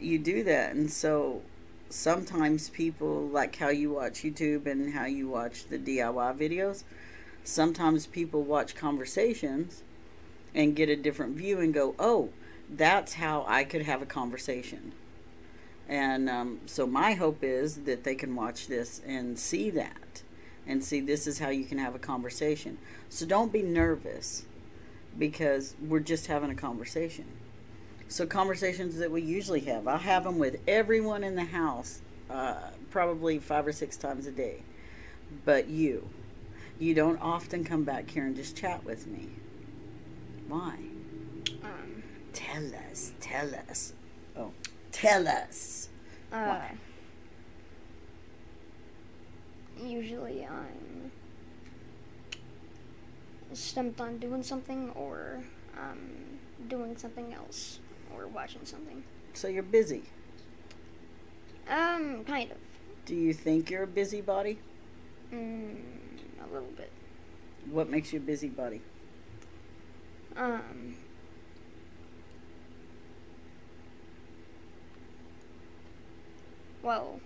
you 0.00 0.18
do 0.18 0.44
that, 0.44 0.74
and 0.74 0.90
so 0.90 1.42
sometimes 1.88 2.70
people 2.70 3.28
like 3.28 3.54
how 3.56 3.68
you 3.68 3.90
watch 3.90 4.22
YouTube 4.22 4.66
and 4.66 4.94
how 4.94 5.04
you 5.04 5.28
watch 5.28 5.66
the 5.66 5.78
DIY 5.78 6.38
videos. 6.38 6.84
Sometimes 7.44 8.06
people 8.06 8.42
watch 8.42 8.74
conversations 8.74 9.82
and 10.54 10.76
get 10.76 10.88
a 10.88 10.96
different 10.96 11.36
view 11.36 11.58
and 11.60 11.74
go, 11.74 11.94
"Oh, 11.98 12.30
that's 12.70 13.14
how 13.14 13.44
I 13.48 13.64
could 13.64 13.82
have 13.82 14.02
a 14.02 14.06
conversation." 14.06 14.92
And 15.88 16.30
um, 16.30 16.60
so 16.66 16.86
my 16.86 17.14
hope 17.14 17.42
is 17.42 17.82
that 17.84 18.04
they 18.04 18.14
can 18.14 18.34
watch 18.34 18.68
this 18.68 19.00
and 19.06 19.38
see 19.38 19.70
that 19.70 20.22
and 20.66 20.82
see 20.82 21.00
this 21.00 21.26
is 21.26 21.38
how 21.38 21.48
you 21.48 21.64
can 21.64 21.78
have 21.78 21.94
a 21.94 21.98
conversation. 21.98 22.78
So 23.08 23.26
don't 23.26 23.52
be 23.52 23.62
nervous 23.62 24.44
because 25.18 25.74
we're 25.80 26.00
just 26.00 26.28
having 26.28 26.50
a 26.50 26.54
conversation. 26.54 27.26
So 28.08 28.26
conversations 28.26 28.96
that 28.98 29.10
we 29.10 29.22
usually 29.22 29.60
have, 29.60 29.88
I 29.88 29.96
have 29.96 30.24
them 30.24 30.38
with 30.38 30.60
everyone 30.68 31.24
in 31.24 31.34
the 31.34 31.44
house, 31.44 32.00
uh, 32.30 32.70
probably 32.90 33.38
five 33.38 33.66
or 33.66 33.72
six 33.72 33.96
times 33.96 34.26
a 34.26 34.30
day. 34.30 34.62
But 35.44 35.68
you, 35.68 36.08
you 36.82 36.94
don't 36.94 37.18
often 37.18 37.62
come 37.64 37.84
back 37.84 38.10
here 38.10 38.26
and 38.26 38.34
just 38.34 38.56
chat 38.56 38.82
with 38.84 39.06
me. 39.06 39.28
Why? 40.48 40.76
Um, 41.62 42.02
Tell 42.32 42.64
us. 42.90 43.12
Tell 43.20 43.54
us. 43.54 43.92
Oh, 44.36 44.50
tell 44.90 45.28
us. 45.28 45.88
uh, 46.32 46.44
Why? 46.44 46.72
usually 49.82 50.44
I'm 50.44 51.10
stumped 53.52 54.00
on 54.00 54.18
doing 54.18 54.42
something 54.42 54.90
or 54.90 55.40
um, 55.78 55.98
doing 56.68 56.96
something 56.96 57.32
else 57.32 57.78
or 58.14 58.26
watching 58.26 58.64
something. 58.64 59.02
So 59.34 59.48
you're 59.48 59.62
busy. 59.62 60.02
Um, 61.68 62.24
kind 62.24 62.50
of. 62.50 62.58
Do 63.06 63.14
you 63.14 63.32
think 63.32 63.70
you're 63.70 63.84
a 63.84 63.86
busybody? 63.86 64.58
Mm, 65.32 65.76
a 66.52 66.54
little 66.54 66.68
bit. 66.76 66.90
What 67.70 67.88
makes 67.88 68.12
you 68.12 68.18
a 68.18 68.22
busybody? 68.22 68.80
Um, 70.36 70.94
well, 76.82 77.20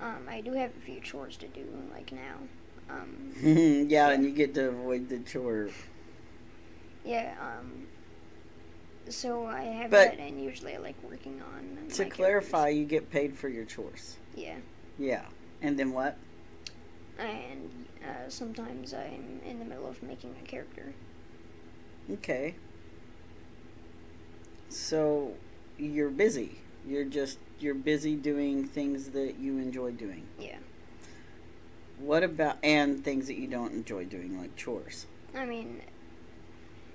um, 0.00 0.26
I 0.28 0.40
do 0.40 0.52
have 0.52 0.70
a 0.76 0.80
few 0.80 1.00
chores 1.00 1.36
to 1.38 1.48
do, 1.48 1.64
like 1.92 2.12
now. 2.12 2.36
Um, 2.88 3.32
yeah, 3.88 4.10
and 4.10 4.24
you 4.24 4.30
get 4.30 4.54
to 4.54 4.68
avoid 4.68 5.08
the 5.08 5.18
chore. 5.20 5.68
yeah, 7.04 7.34
um, 7.40 7.86
so 9.08 9.46
I 9.46 9.62
have 9.62 9.90
But- 9.90 10.16
that, 10.16 10.18
and 10.20 10.42
usually 10.42 10.74
I 10.74 10.78
like 10.78 10.96
working 11.02 11.40
on. 11.42 11.88
To 11.90 12.04
clarify, 12.06 12.68
you 12.68 12.84
get 12.84 13.10
paid 13.10 13.36
for 13.36 13.48
your 13.48 13.64
chores. 13.64 14.16
Yeah. 14.34 14.56
Yeah. 14.98 15.22
And 15.62 15.78
then 15.78 15.92
what? 15.92 16.16
And 17.18 17.86
uh, 18.04 18.28
sometimes 18.28 18.92
I'm 18.92 19.40
in 19.44 19.58
the 19.58 19.64
middle 19.64 19.88
of 19.88 20.02
making 20.02 20.36
a 20.42 20.46
character. 20.46 20.94
Okay. 22.10 22.54
So 24.68 25.34
you're 25.78 26.10
busy. 26.10 26.60
You're 26.86 27.04
just 27.04 27.38
you're 27.58 27.74
busy 27.74 28.14
doing 28.14 28.64
things 28.66 29.10
that 29.10 29.38
you 29.38 29.58
enjoy 29.58 29.92
doing. 29.92 30.26
Yeah. 30.38 30.58
What 31.98 32.22
about 32.22 32.58
and 32.62 33.02
things 33.02 33.26
that 33.28 33.36
you 33.36 33.46
don't 33.46 33.72
enjoy 33.72 34.04
doing 34.04 34.38
like 34.38 34.54
chores? 34.56 35.06
I 35.34 35.46
mean, 35.46 35.80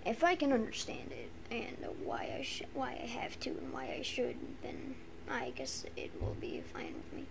if 0.06 0.24
I 0.24 0.36
can 0.36 0.54
understand 0.54 1.12
it 1.12 1.30
and 1.52 1.78
why 2.04 2.36
I 2.38 2.44
sh- 2.44 2.64
why 2.74 3.00
I 3.04 3.08
have 3.08 3.40
to 3.42 3.50
and 3.50 3.74
why 3.74 3.96
I 3.98 4.02
should, 4.04 4.38
then 4.62 4.96
I 5.30 5.52
guess 5.56 5.86
it 5.98 6.12
will 6.22 6.36
be 6.40 6.62
fine 6.74 6.94
with 6.94 7.14
me. 7.14 7.26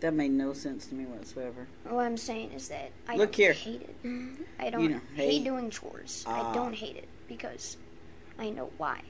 That 0.00 0.12
made 0.12 0.30
no 0.32 0.52
sense 0.52 0.86
to 0.88 0.94
me 0.94 1.04
whatsoever. 1.06 1.66
What 1.84 2.04
I'm 2.04 2.16
saying 2.18 2.52
is 2.52 2.68
that 2.68 2.90
I 3.08 3.16
Look 3.16 3.32
don't 3.32 3.36
here. 3.36 3.52
hate 3.54 3.82
it. 3.82 3.96
I 4.58 4.70
don't 4.70 4.90
don't 4.90 5.02
hate, 5.14 5.30
hate- 5.30 5.44
doing 5.44 5.70
chores. 5.70 6.24
Ah. 6.26 6.50
I 6.50 6.54
don't 6.54 6.74
hate 6.74 6.96
it 6.96 7.08
because 7.28 7.76
I 8.38 8.50
know 8.50 8.70
why. 8.76 9.00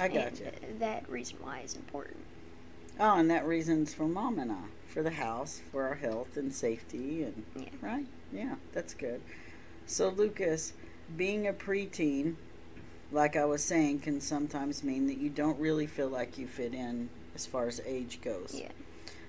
I 0.00 0.06
and 0.06 0.14
gotcha. 0.14 0.50
that 0.78 1.08
reason 1.10 1.38
why 1.40 1.60
is 1.60 1.74
important. 1.76 2.18
Oh, 2.98 3.18
and 3.18 3.30
that 3.30 3.46
reason's 3.46 3.92
for 3.92 4.06
mom 4.08 4.38
and 4.38 4.50
I, 4.50 4.64
for 4.88 5.02
the 5.02 5.10
house, 5.10 5.60
for 5.70 5.84
our 5.86 5.94
health 5.96 6.36
and 6.38 6.54
safety, 6.54 7.22
and 7.22 7.44
Yeah. 7.54 7.68
right, 7.82 8.06
yeah, 8.32 8.54
that's 8.72 8.94
good. 8.94 9.20
So 9.86 10.08
Lucas, 10.08 10.72
being 11.16 11.46
a 11.46 11.52
preteen, 11.52 12.36
like 13.12 13.36
I 13.36 13.44
was 13.44 13.62
saying, 13.62 14.00
can 14.00 14.20
sometimes 14.22 14.82
mean 14.82 15.06
that 15.06 15.18
you 15.18 15.28
don't 15.28 15.58
really 15.60 15.86
feel 15.86 16.08
like 16.08 16.38
you 16.38 16.46
fit 16.46 16.72
in 16.74 17.10
as 17.34 17.44
far 17.46 17.66
as 17.68 17.80
age 17.86 18.20
goes. 18.22 18.54
Yeah. 18.58 18.68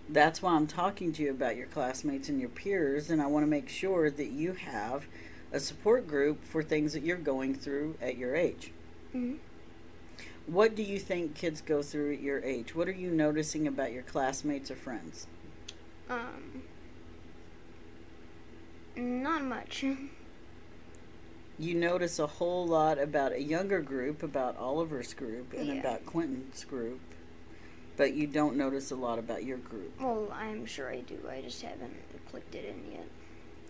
That's 0.10 0.42
why 0.42 0.54
I'm 0.54 0.68
talking 0.68 1.12
to 1.14 1.24
you 1.24 1.32
about 1.32 1.58
your 1.58 1.68
classmates 1.68 2.30
and 2.30 2.40
your 2.40 2.50
peers, 2.50 3.10
and 3.10 3.22
I 3.22 3.28
want 3.28 3.44
to 3.44 3.50
make 3.50 3.68
sure 3.68 4.10
that 4.10 4.28
you 4.28 4.54
have 4.54 5.06
a 5.52 5.60
support 5.60 6.08
group 6.08 6.44
for 6.46 6.64
things 6.64 6.94
that 6.94 7.04
you're 7.04 7.18
going 7.18 7.54
through 7.56 7.96
at 8.02 8.18
your 8.18 8.36
age. 8.36 8.72
Mhm. 9.14 9.38
What 10.46 10.76
do 10.76 10.84
you 10.84 10.98
think 11.00 11.36
kids 11.36 11.60
go 11.62 11.82
through 11.82 12.14
at 12.14 12.22
your 12.22 12.42
age? 12.42 12.74
What 12.74 12.88
are 12.88 12.94
you 12.94 13.12
noticing 13.12 13.68
about 13.68 13.92
your 13.92 14.04
classmates 14.04 14.72
or 14.72 14.76
friends? 14.76 15.28
Um. 16.10 16.64
Not 18.96 19.44
much. 19.44 19.84
You 21.60 21.74
notice 21.74 22.20
a 22.20 22.28
whole 22.28 22.68
lot 22.68 23.00
about 23.00 23.32
a 23.32 23.42
younger 23.42 23.82
group, 23.82 24.22
about 24.22 24.56
Oliver's 24.58 25.16
group, 25.16 25.54
and 25.54 25.66
Yeah. 25.66 25.74
about 25.80 26.06
Quentin's 26.06 26.64
group, 26.64 27.00
but 27.98 28.14
you 28.14 28.28
don't 28.28 28.56
notice 28.56 28.92
a 28.92 28.96
lot 28.96 29.20
about 29.20 29.44
your 29.44 29.58
group. 29.58 30.00
Well, 30.00 30.32
I'm 30.32 30.66
sure 30.66 30.90
I 30.90 31.00
do. 31.02 31.18
I 31.30 31.42
just 31.42 31.62
haven't 31.64 31.96
clicked 32.30 32.56
it 32.56 32.64
in 32.64 32.92
yet. 32.92 33.08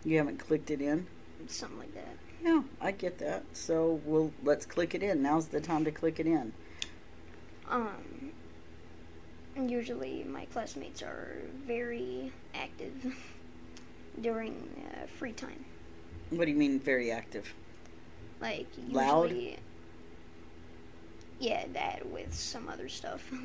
You 0.03 0.17
haven't 0.17 0.37
clicked 0.37 0.69
it 0.69 0.81
in? 0.81 1.07
Something 1.47 1.79
like 1.79 1.93
that. 1.95 2.17
Yeah, 2.43 2.61
I 2.81 2.91
get 2.91 3.17
that. 3.19 3.43
So 3.53 4.01
we'll 4.05 4.31
let's 4.43 4.65
click 4.65 4.93
it 4.93 5.01
in. 5.01 5.23
Now's 5.23 5.47
the 5.47 5.61
time 5.61 5.85
to 5.85 5.91
click 5.91 6.19
it 6.19 6.27
in. 6.27 6.53
Um, 7.69 8.31
usually 9.57 10.23
my 10.23 10.45
classmates 10.45 11.01
are 11.01 11.37
very 11.65 12.31
active 12.53 13.15
during 14.21 14.85
uh, 14.91 15.07
free 15.17 15.33
time. 15.33 15.65
What 16.29 16.45
do 16.45 16.51
you 16.51 16.57
mean 16.57 16.79
very 16.79 17.11
active? 17.11 17.53
Like 18.39 18.67
usually, 18.77 18.93
Loud? 18.93 19.57
yeah, 21.39 21.65
that 21.73 22.07
with 22.09 22.33
some 22.33 22.67
other 22.67 22.89
stuff. 22.89 23.31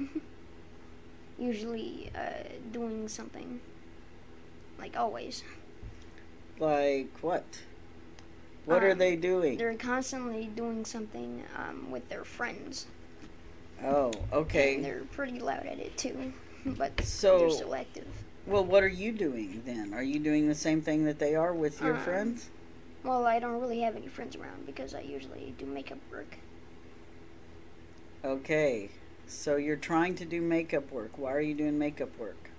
usually 1.39 2.11
uh, 2.15 2.49
doing 2.73 3.09
something. 3.09 3.61
Like 4.79 4.97
always, 4.97 5.45
Like 6.59 7.09
what? 7.21 7.45
What 8.65 8.83
are 8.83 8.93
Um, 8.93 8.99
they 8.99 9.17
doing? 9.17 9.59
they're 9.59 9.75
constantly 9.75 10.47
doing 10.47 10.85
something 10.85 11.43
um, 11.57 11.91
with 11.91 12.09
their 12.09 12.25
friends. 12.25 12.87
Oh, 13.85 14.07
And 14.07 14.33
okay. 14.33 14.81
they're 14.81 15.03
pretty 15.13 15.39
loud 15.41 15.67
at 15.67 15.79
it 15.79 15.97
too, 15.97 16.33
but 16.67 17.01
So- 17.05 17.39
they're 17.39 17.51
still 17.51 17.75
active. 17.75 18.07
Well, 18.47 18.65
what 18.65 18.83
are 18.83 18.89
you 18.89 19.13
doing 19.13 19.63
then? 19.65 19.95
Are 19.95 20.03
you 20.03 20.19
doing 20.19 20.49
the 20.49 20.55
same 20.55 20.83
thing 20.83 21.05
that 21.05 21.21
they 21.21 21.37
are 21.37 21.55
with 21.55 21.81
your 21.81 21.95
Um, 21.95 22.01
friends? 22.03 22.51
Well, 23.05 23.25
I 23.25 23.39
don't 23.39 23.61
really 23.61 23.81
have 23.83 23.95
any 23.95 24.09
friends 24.09 24.35
around 24.35 24.67
because 24.67 24.95
I 24.95 25.01
usually 25.01 25.55
do 25.59 25.65
makeup 25.67 25.99
work. 26.11 26.39
Okay. 28.25 28.91
So 29.33 29.57
you're 29.57 29.77
trying 29.77 30.15
to 30.17 30.25
do 30.25 30.41
makeup 30.41 30.93
work. 30.93 31.19
Why 31.19 31.33
are 31.33 31.41
you 31.41 31.55
doing 31.55 31.79
makeup 31.79 32.17
work? 32.19 32.51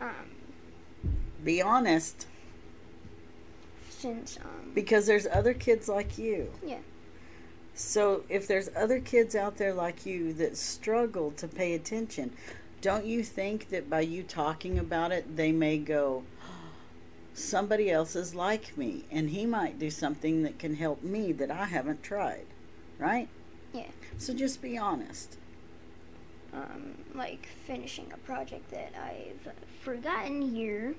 Um, 0.00 0.30
Be 1.44 1.60
honest. 1.60 2.26
since 3.90 4.38
um, 4.42 4.72
Because 4.74 5.06
there's 5.06 5.26
other 5.26 5.52
kids 5.52 5.88
like 5.88 6.16
you. 6.16 6.52
Yeah. 6.64 6.78
So 7.74 8.24
if 8.30 8.46
there's 8.46 8.70
other 8.74 9.00
kids 9.00 9.34
out 9.34 9.56
there 9.56 9.74
like 9.74 10.06
you 10.06 10.32
that 10.34 10.56
struggle 10.56 11.32
to 11.32 11.46
pay 11.46 11.74
attention, 11.74 12.32
don't 12.80 13.04
you 13.04 13.22
think 13.22 13.68
that 13.68 13.90
by 13.90 14.00
you 14.00 14.22
talking 14.22 14.78
about 14.78 15.12
it, 15.12 15.36
they 15.36 15.52
may 15.52 15.76
go, 15.76 16.22
somebody 17.34 17.90
else 17.90 18.16
is 18.16 18.34
like 18.34 18.78
me, 18.78 19.04
and 19.10 19.30
he 19.30 19.44
might 19.44 19.78
do 19.78 19.90
something 19.90 20.42
that 20.44 20.58
can 20.58 20.76
help 20.76 21.02
me 21.02 21.32
that 21.32 21.50
I 21.50 21.66
haven't 21.66 22.02
tried, 22.02 22.46
right? 22.98 23.28
Yeah. 23.74 23.88
So 24.16 24.32
just 24.32 24.62
be 24.62 24.78
honest. 24.78 25.36
Um, 26.56 26.94
like 27.14 27.48
finishing 27.66 28.06
a 28.12 28.16
project 28.18 28.70
that 28.70 28.92
I've 29.00 29.52
forgotten 29.82 30.42
here 30.42 30.94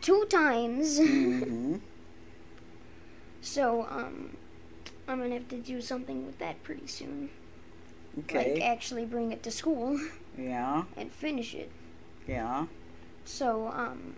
two 0.00 0.24
times. 0.30 0.98
hmm 0.98 1.76
so 3.40 3.86
um, 3.90 4.36
I'm 5.08 5.20
gonna 5.20 5.34
have 5.34 5.48
to 5.48 5.58
do 5.58 5.80
something 5.80 6.26
with 6.26 6.38
that 6.38 6.62
pretty 6.62 6.86
soon. 6.86 7.30
Okay. 8.20 8.54
Like 8.54 8.62
actually 8.62 9.04
bring 9.04 9.32
it 9.32 9.42
to 9.42 9.50
school 9.50 10.00
Yeah. 10.38 10.84
and 10.96 11.12
finish 11.12 11.54
it. 11.54 11.70
Yeah. 12.26 12.66
So 13.24 13.68
um, 13.68 14.16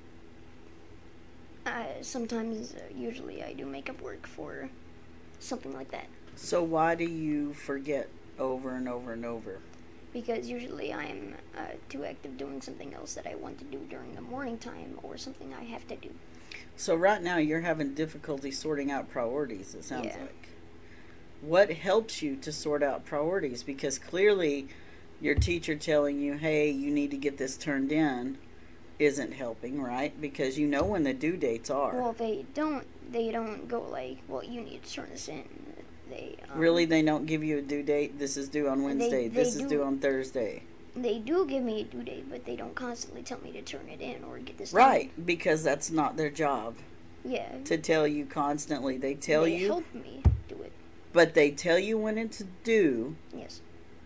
Uh, 1.67 2.00
sometimes, 2.00 2.75
uh, 2.75 2.81
usually, 2.97 3.43
I 3.43 3.53
do 3.53 3.67
makeup 3.67 4.00
work 4.00 4.27
for 4.27 4.71
something 5.38 5.75
like 5.75 5.91
that. 5.91 6.07
So 6.35 6.62
why 6.62 6.95
do 6.95 7.05
you 7.05 7.53
forget 7.53 8.09
over 8.38 8.75
and 8.75 8.88
over 8.88 9.12
and 9.12 9.25
over? 9.25 9.59
Because 10.12 10.49
usually 10.49 10.92
I'm 10.92 11.35
uh, 11.57 11.73
too 11.88 12.04
active 12.04 12.38
doing 12.38 12.61
something 12.62 12.95
else 12.95 13.14
that 13.14 13.26
I 13.26 13.35
want 13.35 13.59
to 13.59 13.64
do 13.64 13.78
during 13.90 14.14
the 14.14 14.23
morning 14.23 14.59
time 14.59 14.99
or 15.02 15.16
something 15.18 15.52
I 15.54 15.64
have 15.64 15.87
to 15.88 15.97
do. 15.97 16.11
So 16.76 16.95
right 16.95 17.23
now 17.23 17.37
you're 17.37 17.61
having 17.61 17.95
difficulty 17.95 18.50
sorting 18.50 18.90
out 18.90 19.11
priorities, 19.11 19.75
it 19.75 19.85
sounds 19.85 20.07
Yeah. 20.07 20.21
like. 20.23 20.49
What 21.40 21.71
helps 21.71 22.23
you 22.23 22.37
to 22.37 22.50
sort 22.50 22.83
out 22.83 23.04
priorities? 23.04 23.62
Because 23.62 23.99
clearly 23.99 24.68
your 25.21 25.35
teacher 25.35 25.76
telling 25.76 26.21
you, 26.21 26.35
hey, 26.35 26.71
you 26.71 26.90
need 26.90 27.11
to 27.11 27.16
get 27.16 27.38
this 27.38 27.57
turned 27.57 27.92
in 27.92 28.38
isn't 28.99 29.33
helping, 29.33 29.80
right? 29.80 30.18
Because 30.21 30.59
you 30.59 30.66
know 30.66 30.85
when 30.85 31.04
the 31.04 31.14
due 31.14 31.37
dates 31.37 31.71
are. 31.71 31.95
Well, 31.95 32.12
they 32.12 32.45
don't. 32.54 32.87
They 33.12 33.30
don't 33.30 33.68
go 33.68 33.80
like, 33.80 34.18
"Well, 34.28 34.42
you 34.45 34.61
need 34.61 34.83
to 34.83 34.92
turn 34.92 35.09
this 35.11 35.28
in." 35.28 35.45
They 36.11 36.37
um, 36.53 36.59
really, 36.59 36.85
they 36.85 37.03
don't 37.03 37.27
give 37.27 37.43
you 37.45 37.59
a 37.59 37.62
due 37.62 37.83
date. 37.83 38.19
This 38.19 38.37
is 38.37 38.49
due 38.49 38.69
on 38.69 38.83
Wednesday. 38.83 39.29
they 39.29 39.43
this 39.43 39.55
is 39.57 39.62
do. 39.62 39.69
due 39.69 39.83
on 39.83 39.99
Thursday. 39.99 40.62
They 40.97 41.19
do 41.19 41.47
give 41.47 41.62
me 41.62 41.83
a 41.83 41.85
due 41.85 42.03
date, 42.03 42.29
but 42.31 42.45
they 42.45 42.57
don't 42.57 42.75
constantly 42.75 43.23
tell 43.23 43.38
me 43.41 43.53
to 43.53 43.62
turn 43.62 43.88
it 43.88 44.00
in 44.00 44.25
or 44.25 44.38
get 44.38 44.59
this 44.59 44.73
done. 44.73 44.79
Right, 44.81 45.27
because 45.27 45.62
that's 45.62 45.91
not 45.91 46.17
their 46.17 46.31
job 46.31 46.75
Yeah. 47.25 47.59
to 47.67 47.77
tell 47.79 48.07
you 48.07 48.27
constantly. 48.27 48.97
They 48.97 49.15
tell 49.15 49.43
they 49.45 49.57
you, 49.59 49.67
help 49.69 49.95
me 49.95 50.23
do 50.49 50.61
it. 50.62 50.73
but 51.12 51.35
they 51.35 51.50
tell 51.53 51.79
you 51.79 51.97
when 51.99 52.19
it's 52.19 52.43
due, 52.65 53.15
Yes. 53.33 53.61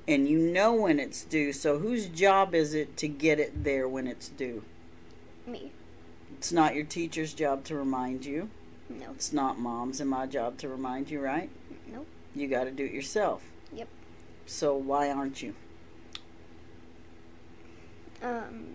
and 0.06 0.28
you 0.28 0.38
know 0.38 0.74
when 0.74 1.00
it's 1.00 1.22
due. 1.24 1.52
So 1.54 1.78
whose 1.78 2.08
job 2.08 2.54
is 2.54 2.74
it 2.74 2.96
to 2.98 3.08
get 3.08 3.40
it 3.40 3.64
there 3.64 3.88
when 3.88 4.06
it's 4.06 4.28
due? 4.28 4.62
Me. 5.46 5.70
It's 6.36 6.52
not 6.52 6.74
your 6.74 6.84
teacher's 6.84 7.32
job 7.32 7.64
to 7.64 7.76
remind 7.76 8.26
you. 8.26 8.50
No. 8.90 9.12
It's 9.12 9.32
not 9.32 9.58
mom's 9.58 10.00
and 10.00 10.10
my 10.10 10.26
job 10.26 10.58
to 10.58 10.68
remind 10.68 11.10
you, 11.10 11.20
right? 11.20 11.48
Nope. 11.92 12.06
You 12.34 12.48
got 12.48 12.64
to 12.64 12.70
do 12.70 12.84
it 12.84 12.92
yourself. 12.92 13.42
Yep. 13.72 13.88
So 14.46 14.74
why 14.74 15.10
aren't 15.10 15.42
you? 15.42 15.54
Um. 18.22 18.74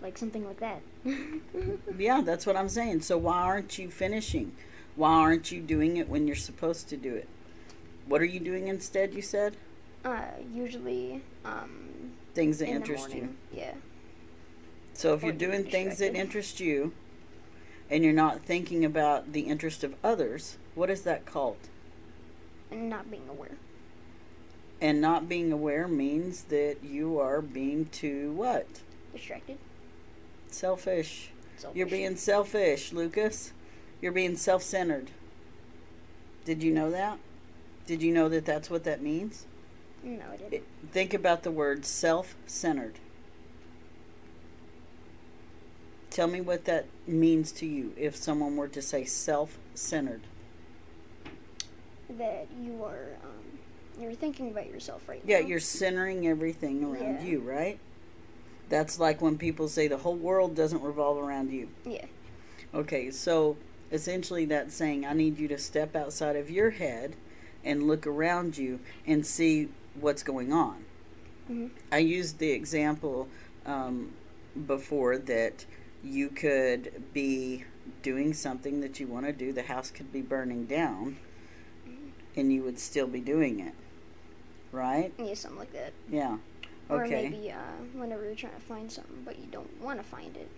Like 0.00 0.16
something 0.16 0.46
like 0.46 0.60
that. 0.60 0.80
Yeah, 1.98 2.20
that's 2.24 2.46
what 2.46 2.56
I'm 2.56 2.68
saying. 2.68 3.00
So 3.00 3.18
why 3.18 3.38
aren't 3.42 3.76
you 3.78 3.90
finishing? 3.90 4.52
Why 4.94 5.10
aren't 5.10 5.50
you 5.50 5.60
doing 5.60 5.96
it 5.96 6.08
when 6.08 6.26
you're 6.28 6.36
supposed 6.36 6.88
to 6.90 6.96
do 6.96 7.14
it? 7.14 7.28
What 8.06 8.20
are 8.20 8.26
you 8.26 8.38
doing 8.40 8.68
instead, 8.68 9.14
you 9.14 9.22
said? 9.22 9.56
uh, 10.04 10.20
usually, 10.54 11.22
um, 11.44 12.12
Things 12.34 12.58
that 12.58 12.68
in 12.68 12.76
interest 12.76 13.12
you. 13.12 13.34
Yeah. 13.52 13.74
So 14.94 15.14
if 15.14 15.22
Or 15.22 15.26
you're 15.26 15.34
doing 15.34 15.64
things 15.64 15.98
that 15.98 16.14
interest 16.14 16.60
you 16.60 16.92
and 17.90 18.04
you're 18.04 18.12
not 18.12 18.42
thinking 18.42 18.84
about 18.84 19.32
the 19.32 19.40
interest 19.40 19.82
of 19.82 19.94
others, 20.04 20.56
what 20.78 20.90
is 20.90 21.02
that 21.02 21.26
called? 21.26 21.56
And 22.70 22.88
not 22.88 23.10
being 23.10 23.28
aware. 23.28 23.56
And 24.80 25.00
not 25.00 25.28
being 25.28 25.50
aware 25.50 25.88
means 25.88 26.44
that 26.44 26.76
you 26.84 27.18
are 27.18 27.42
being 27.42 27.86
too 27.86 28.30
what? 28.32 28.68
Distracted. 29.12 29.58
Selfish. 30.46 31.30
Selfish. 31.56 31.76
You're 31.76 31.88
being 31.88 32.14
selfish, 32.14 32.92
Lucas. 32.92 33.52
You're 34.00 34.12
being 34.12 34.36
self 34.36 34.62
centered. 34.62 35.10
Did 36.44 36.62
you 36.62 36.72
know 36.72 36.92
that? 36.92 37.18
Did 37.84 38.00
you 38.00 38.12
know 38.12 38.28
that 38.28 38.44
that's 38.44 38.70
what 38.70 38.84
that 38.84 39.02
means? 39.02 39.46
No, 40.04 40.22
I 40.32 40.36
didn't. 40.36 40.62
Think 40.92 41.12
about 41.12 41.42
the 41.42 41.50
word 41.50 41.84
self 41.84 42.36
centered. 42.46 43.00
Tell 46.10 46.28
me 46.28 46.40
what 46.40 46.66
that 46.66 46.86
means 47.04 47.50
to 47.52 47.66
you 47.66 47.92
if 47.96 48.14
someone 48.14 48.56
were 48.56 48.68
to 48.68 48.80
say 48.80 49.04
self 49.04 49.58
centered. 49.74 50.22
That 52.10 52.46
you 52.60 52.84
are 52.84 53.16
um, 53.24 53.58
you're 54.00 54.14
thinking 54.14 54.48
about 54.50 54.68
yourself 54.68 55.08
right 55.08 55.22
Yeah, 55.24 55.36
now. 55.36 55.42
Yeah, 55.42 55.48
you're 55.48 55.60
centering 55.60 56.26
everything 56.26 56.84
around 56.84 57.20
Yeah. 57.20 57.24
you, 57.24 57.40
right? 57.40 57.78
That's 58.68 58.98
like 59.00 59.20
when 59.20 59.38
people 59.38 59.68
say 59.68 59.88
the 59.88 59.98
whole 59.98 60.16
world 60.16 60.54
doesn't 60.54 60.82
revolve 60.82 61.18
around 61.18 61.50
you. 61.50 61.68
Yeah. 61.84 62.04
Okay, 62.74 63.10
so 63.10 63.56
essentially 63.90 64.44
that's 64.44 64.74
saying 64.74 65.06
I 65.06 65.14
need 65.14 65.38
you 65.38 65.48
to 65.48 65.58
step 65.58 65.96
outside 65.96 66.36
of 66.36 66.50
your 66.50 66.70
head 66.70 67.16
and 67.64 67.86
look 67.86 68.06
around 68.06 68.56
you 68.56 68.80
and 69.06 69.26
see 69.26 69.68
what's 69.98 70.22
going 70.22 70.52
on. 70.52 70.84
Mhm. 71.50 71.70
I 71.90 71.98
used 71.98 72.38
the 72.38 72.50
example 72.50 73.28
um, 73.66 74.12
before 74.66 75.18
that 75.18 75.64
you 76.04 76.28
could 76.28 77.02
be 77.12 77.64
doing 78.02 78.32
something 78.32 78.80
that 78.80 79.00
you 79.00 79.06
want 79.06 79.26
to 79.26 79.32
do, 79.32 79.52
the 79.52 79.62
house 79.62 79.90
could 79.90 80.12
be 80.12 80.20
burning 80.20 80.66
down, 80.66 81.16
and 82.38 82.52
you 82.52 82.62
would 82.62 82.78
still 82.78 83.06
be 83.06 83.20
doing 83.20 83.60
it. 83.60 83.74
Right? 84.70 85.12
Yeah, 85.18 85.34
something 85.34 85.58
like 85.58 85.72
that. 85.72 85.92
Yeah. 86.10 86.38
Okay. 86.90 87.26
Or 87.26 87.30
maybe 87.30 87.50
uh, 87.50 87.56
whenever 87.94 88.24
you're 88.24 88.34
trying 88.34 88.54
to 88.54 88.60
find 88.60 88.90
something 88.90 89.22
but 89.24 89.38
you 89.38 89.46
don't 89.50 89.80
want 89.80 89.98
to 89.98 90.04
find 90.04 90.36
it, 90.36 90.48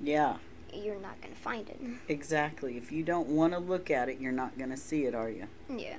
Yeah, 0.00 0.36
you're 0.72 1.00
not 1.00 1.20
gonna 1.20 1.34
find 1.34 1.68
it. 1.68 1.80
exactly. 2.08 2.76
If 2.76 2.90
you 2.90 3.02
don't 3.02 3.28
want 3.28 3.52
to 3.52 3.58
look 3.58 3.90
at 3.90 4.08
it, 4.08 4.20
you're 4.20 4.32
not 4.32 4.56
going 4.58 4.70
to 4.70 4.76
see 4.76 5.04
it, 5.04 5.14
are 5.14 5.30
you? 5.30 5.46
Yeah. 5.68 5.96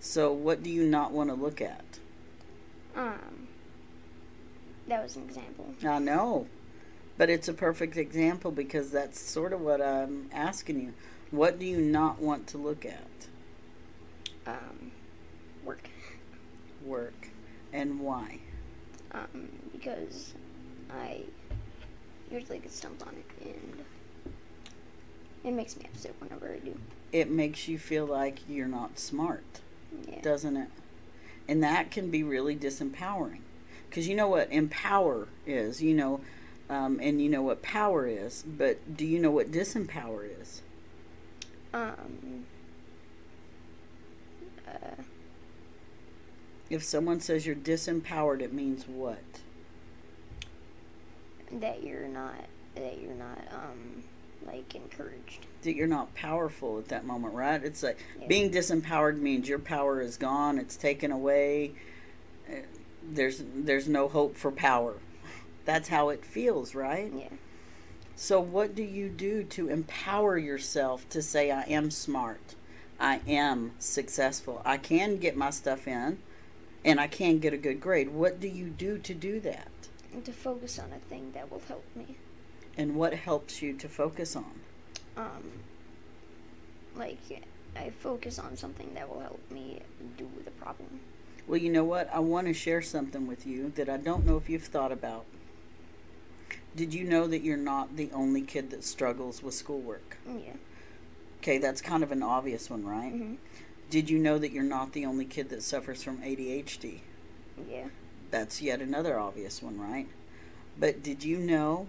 So, 0.00 0.32
what 0.32 0.62
do 0.62 0.70
you 0.70 0.84
not 0.86 1.12
want 1.12 1.30
to 1.30 1.34
look 1.34 1.60
at? 1.60 1.98
Um. 2.96 3.48
That 4.88 5.02
was 5.02 5.16
an 5.16 5.22
example. 5.22 5.74
I 5.84 5.98
know, 6.00 6.46
but 7.16 7.30
it's 7.30 7.48
a 7.48 7.54
perfect 7.54 7.96
example 7.96 8.50
because 8.50 8.90
that's 8.90 9.20
sort 9.20 9.52
of 9.52 9.60
what 9.60 9.80
I'm 9.80 10.28
asking 10.32 10.80
you. 10.80 10.94
What 11.30 11.58
do 11.58 11.66
you 11.66 11.80
not 11.80 12.20
want 12.20 12.46
to 12.48 12.58
look 12.58 12.84
at? 12.84 13.28
Um, 14.46 14.92
work. 15.64 15.88
Work. 16.84 17.28
And 17.72 18.00
why? 18.00 18.40
Um, 19.12 19.48
because 19.72 20.34
I 20.90 21.22
usually 22.30 22.58
get 22.58 22.72
stumped 22.72 23.02
on 23.02 23.14
it, 23.14 23.46
and 23.46 23.84
it 25.44 25.52
makes 25.52 25.76
me 25.76 25.84
upset 25.92 26.14
whenever 26.18 26.50
I 26.52 26.58
do. 26.58 26.78
It 27.12 27.30
makes 27.30 27.68
you 27.68 27.78
feel 27.78 28.06
like 28.06 28.40
you're 28.48 28.66
not 28.66 28.98
smart, 28.98 29.60
Yeah. 30.08 30.20
doesn't 30.22 30.56
it? 30.56 30.68
And 31.48 31.62
that 31.62 31.90
can 31.90 32.10
be 32.10 32.22
really 32.22 32.56
disempowering. 32.56 33.40
Because 33.88 34.08
you 34.08 34.14
know 34.14 34.28
what 34.28 34.50
empower 34.50 35.28
is, 35.46 35.82
you 35.82 35.94
know, 35.94 36.20
um, 36.70 36.98
and 37.02 37.20
you 37.20 37.28
know 37.28 37.42
what 37.42 37.60
power 37.62 38.06
is, 38.06 38.42
but 38.46 38.96
do 38.96 39.04
you 39.04 39.18
know 39.18 39.30
what 39.30 39.50
disempower 39.50 40.26
is? 40.40 40.62
Um. 41.74 42.46
Uh, 44.72 45.02
If 46.70 46.82
someone 46.82 47.20
says 47.20 47.46
you're 47.46 47.54
disempowered, 47.56 48.40
it 48.40 48.52
means 48.52 48.86
what? 48.88 49.18
that 51.60 51.82
you're 51.82 52.08
not. 52.08 52.46
That 52.74 52.98
you're 53.02 53.14
not. 53.14 53.38
Um, 53.52 54.04
like 54.46 54.74
encouraged. 54.74 55.46
that 55.62 55.76
you're 55.76 55.86
not 55.86 56.12
powerful 56.14 56.78
at 56.78 56.88
that 56.88 57.04
moment, 57.04 57.32
right? 57.34 57.62
It's 57.62 57.82
like 57.82 57.98
Yeah. 58.20 58.26
being 58.26 58.50
disempowered 58.50 59.18
means 59.20 59.48
your 59.48 59.60
power 59.60 60.00
is 60.00 60.16
gone, 60.16 60.58
it's 60.58 60.76
taken 60.76 61.12
away. 61.12 61.72
uh, 62.50 62.54
There's 63.04 63.44
there's 63.54 63.86
no 63.88 64.08
hope 64.08 64.36
for 64.36 64.50
power. 64.50 64.94
That's 65.64 65.88
how 65.88 66.08
it 66.08 66.24
feels, 66.24 66.74
right? 66.74 67.12
Yeah. 67.16 67.28
So 68.16 68.40
what 68.40 68.74
do 68.74 68.82
you 68.82 69.08
do 69.08 69.44
to 69.44 69.68
empower 69.68 70.36
yourself 70.38 71.08
to 71.10 71.22
say 71.22 71.50
I 71.52 71.62
am 71.64 71.90
smart? 71.92 72.54
I 73.02 73.20
am 73.26 73.72
successful. 73.80 74.62
I 74.64 74.76
can 74.76 75.16
get 75.16 75.36
my 75.36 75.50
stuff 75.50 75.88
in 75.88 76.18
and 76.84 77.00
I 77.00 77.08
can 77.08 77.40
get 77.40 77.52
a 77.52 77.56
good 77.56 77.80
grade. 77.80 78.10
What 78.10 78.38
do 78.38 78.46
you 78.46 78.68
do 78.68 78.96
to 78.96 79.12
do 79.12 79.40
that? 79.40 79.72
And 80.12 80.24
to 80.24 80.32
focus 80.32 80.78
on 80.78 80.92
a 80.92 81.00
thing 81.00 81.32
that 81.32 81.50
will 81.50 81.62
help 81.66 81.84
me. 81.96 82.16
And 82.78 82.94
what 82.94 83.12
helps 83.14 83.60
you 83.60 83.72
to 83.74 83.88
focus 83.88 84.36
on? 84.36 84.60
Um. 85.16 85.42
Like 86.94 87.18
I 87.74 87.90
focus 87.90 88.38
on 88.38 88.56
something 88.56 88.94
that 88.94 89.08
will 89.08 89.20
help 89.20 89.50
me 89.50 89.80
do 90.16 90.28
the 90.44 90.52
problem. 90.52 91.00
Well, 91.48 91.58
you 91.58 91.72
know 91.72 91.84
what? 91.84 92.08
I 92.14 92.20
want 92.20 92.46
to 92.46 92.54
share 92.54 92.82
something 92.82 93.26
with 93.26 93.46
you 93.46 93.72
that 93.74 93.88
I 93.88 93.96
don't 93.96 94.24
know 94.24 94.36
if 94.36 94.48
you've 94.48 94.62
thought 94.62 94.92
about. 94.92 95.24
Did 96.76 96.94
you 96.94 97.02
know 97.04 97.26
that 97.26 97.42
you're 97.42 97.56
not 97.56 97.96
the 97.96 98.10
only 98.12 98.42
kid 98.42 98.70
that 98.70 98.84
struggles 98.84 99.42
with 99.42 99.54
schoolwork? 99.54 100.18
Yeah. 100.24 100.52
Okay, 101.42 101.58
that's 101.58 101.80
kind 101.80 102.04
of 102.04 102.12
an 102.12 102.22
obvious 102.22 102.70
one, 102.70 102.84
right? 102.86 103.12
Mhm. 103.12 103.36
Did 103.90 104.08
you 104.08 104.16
know 104.16 104.38
that 104.38 104.52
you're 104.52 104.62
not 104.62 104.92
the 104.92 105.04
only 105.04 105.24
kid 105.24 105.48
that 105.48 105.64
suffers 105.64 106.00
from 106.00 106.22
ADHD? 106.22 107.00
Yeah. 107.68 107.88
That's 108.30 108.62
yet 108.62 108.80
another 108.80 109.18
obvious 109.18 109.60
one, 109.60 109.76
right? 109.80 110.06
But 110.78 111.02
did 111.02 111.24
you 111.24 111.38
know 111.38 111.88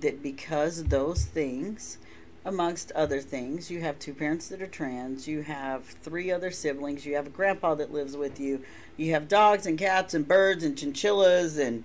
that 0.00 0.22
because 0.22 0.84
those 0.84 1.26
things, 1.26 1.98
amongst 2.42 2.90
other 2.92 3.20
things, 3.20 3.70
you 3.70 3.82
have 3.82 3.98
two 3.98 4.14
parents 4.14 4.48
that 4.48 4.62
are 4.62 4.66
trans, 4.66 5.28
you 5.28 5.42
have 5.42 5.84
three 5.84 6.30
other 6.30 6.50
siblings, 6.50 7.04
you 7.04 7.16
have 7.16 7.26
a 7.26 7.30
grandpa 7.30 7.74
that 7.74 7.92
lives 7.92 8.16
with 8.16 8.40
you, 8.40 8.62
you 8.96 9.12
have 9.12 9.28
dogs 9.28 9.66
and 9.66 9.78
cats 9.78 10.14
and 10.14 10.26
birds 10.26 10.64
and 10.64 10.74
chinchillas 10.74 11.58
and 11.58 11.84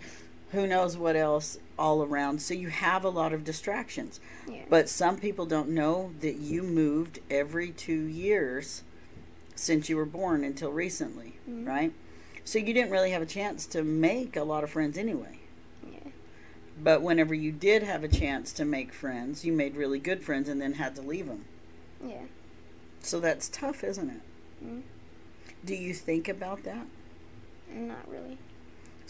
who 0.51 0.67
knows 0.67 0.97
what 0.97 1.15
else 1.15 1.57
all 1.79 2.03
around. 2.03 2.41
So 2.41 2.53
you 2.53 2.67
have 2.69 3.03
a 3.03 3.09
lot 3.09 3.33
of 3.33 3.43
distractions. 3.43 4.19
Yeah. 4.49 4.63
But 4.69 4.89
some 4.89 5.17
people 5.17 5.45
don't 5.45 5.69
know 5.69 6.11
that 6.19 6.35
you 6.35 6.61
moved 6.63 7.19
every 7.29 7.71
two 7.71 8.03
years 8.03 8.83
since 9.55 9.89
you 9.89 9.95
were 9.97 10.05
born 10.05 10.43
until 10.43 10.71
recently, 10.71 11.33
Mhm. 11.49 11.67
right? 11.67 11.93
So 12.43 12.59
you 12.59 12.73
didn't 12.73 12.91
really 12.91 13.11
have 13.11 13.21
a 13.21 13.25
chance 13.27 13.65
to 13.67 13.83
make 13.83 14.35
a 14.35 14.43
lot 14.43 14.63
of 14.63 14.69
friends 14.71 14.97
anyway. 14.97 15.39
Yeah. 15.89 16.09
But 16.81 17.01
whenever 17.01 17.33
you 17.33 17.51
did 17.51 17.83
have 17.83 18.03
a 18.03 18.07
chance 18.07 18.51
to 18.53 18.65
make 18.65 18.91
friends, 18.93 19.45
you 19.45 19.53
made 19.53 19.75
really 19.75 19.99
good 19.99 20.23
friends 20.23 20.49
and 20.49 20.59
then 20.61 20.73
had 20.73 20.95
to 20.95 21.01
leave 21.01 21.27
them. 21.27 21.45
Yeah. 22.05 22.23
So 23.01 23.19
that's 23.19 23.49
tough, 23.49 23.83
isn't 23.83 24.09
it? 24.09 24.21
Mhm. 24.65 24.81
Do 25.63 25.75
you 25.75 25.93
think 25.93 26.27
about 26.27 26.63
that? 26.63 26.87
Not 27.73 28.09
really. 28.09 28.37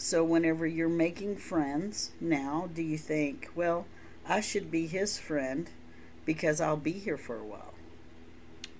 So 0.02 0.24
whenever 0.24 0.66
you're 0.66 0.88
making 0.88 1.36
friends 1.36 2.10
now, 2.20 2.68
do 2.74 2.82
you 2.82 2.98
think, 2.98 3.48
well, 3.54 3.86
I 4.28 4.40
should 4.40 4.68
be 4.68 4.88
his 4.88 5.16
friend 5.16 5.70
because 6.26 6.60
I'll 6.60 6.76
be 6.76 6.90
here 6.90 7.16
for 7.16 7.38
a 7.38 7.44
while? 7.44 7.72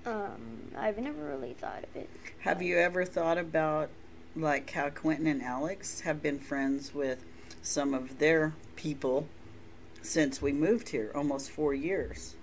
Um, 0.04 0.72
I've 0.76 0.98
never 0.98 1.22
really 1.24 1.52
thought 1.52 1.84
of 1.84 1.94
it. 1.94 2.10
Have 2.40 2.60
you 2.60 2.76
ever 2.76 3.04
thought 3.04 3.38
about 3.38 3.90
like 4.34 4.72
how 4.72 4.90
Quentin 4.90 5.28
and 5.28 5.44
Alex 5.44 6.00
have 6.00 6.20
been 6.24 6.40
friends 6.40 6.92
with 6.92 7.24
some 7.62 7.94
of 7.94 8.18
their 8.18 8.54
people 8.74 9.28
since 10.02 10.42
we 10.42 10.50
moved 10.50 10.88
here, 10.88 11.12
almost 11.14 11.52
four 11.52 11.72
years? 11.72 12.34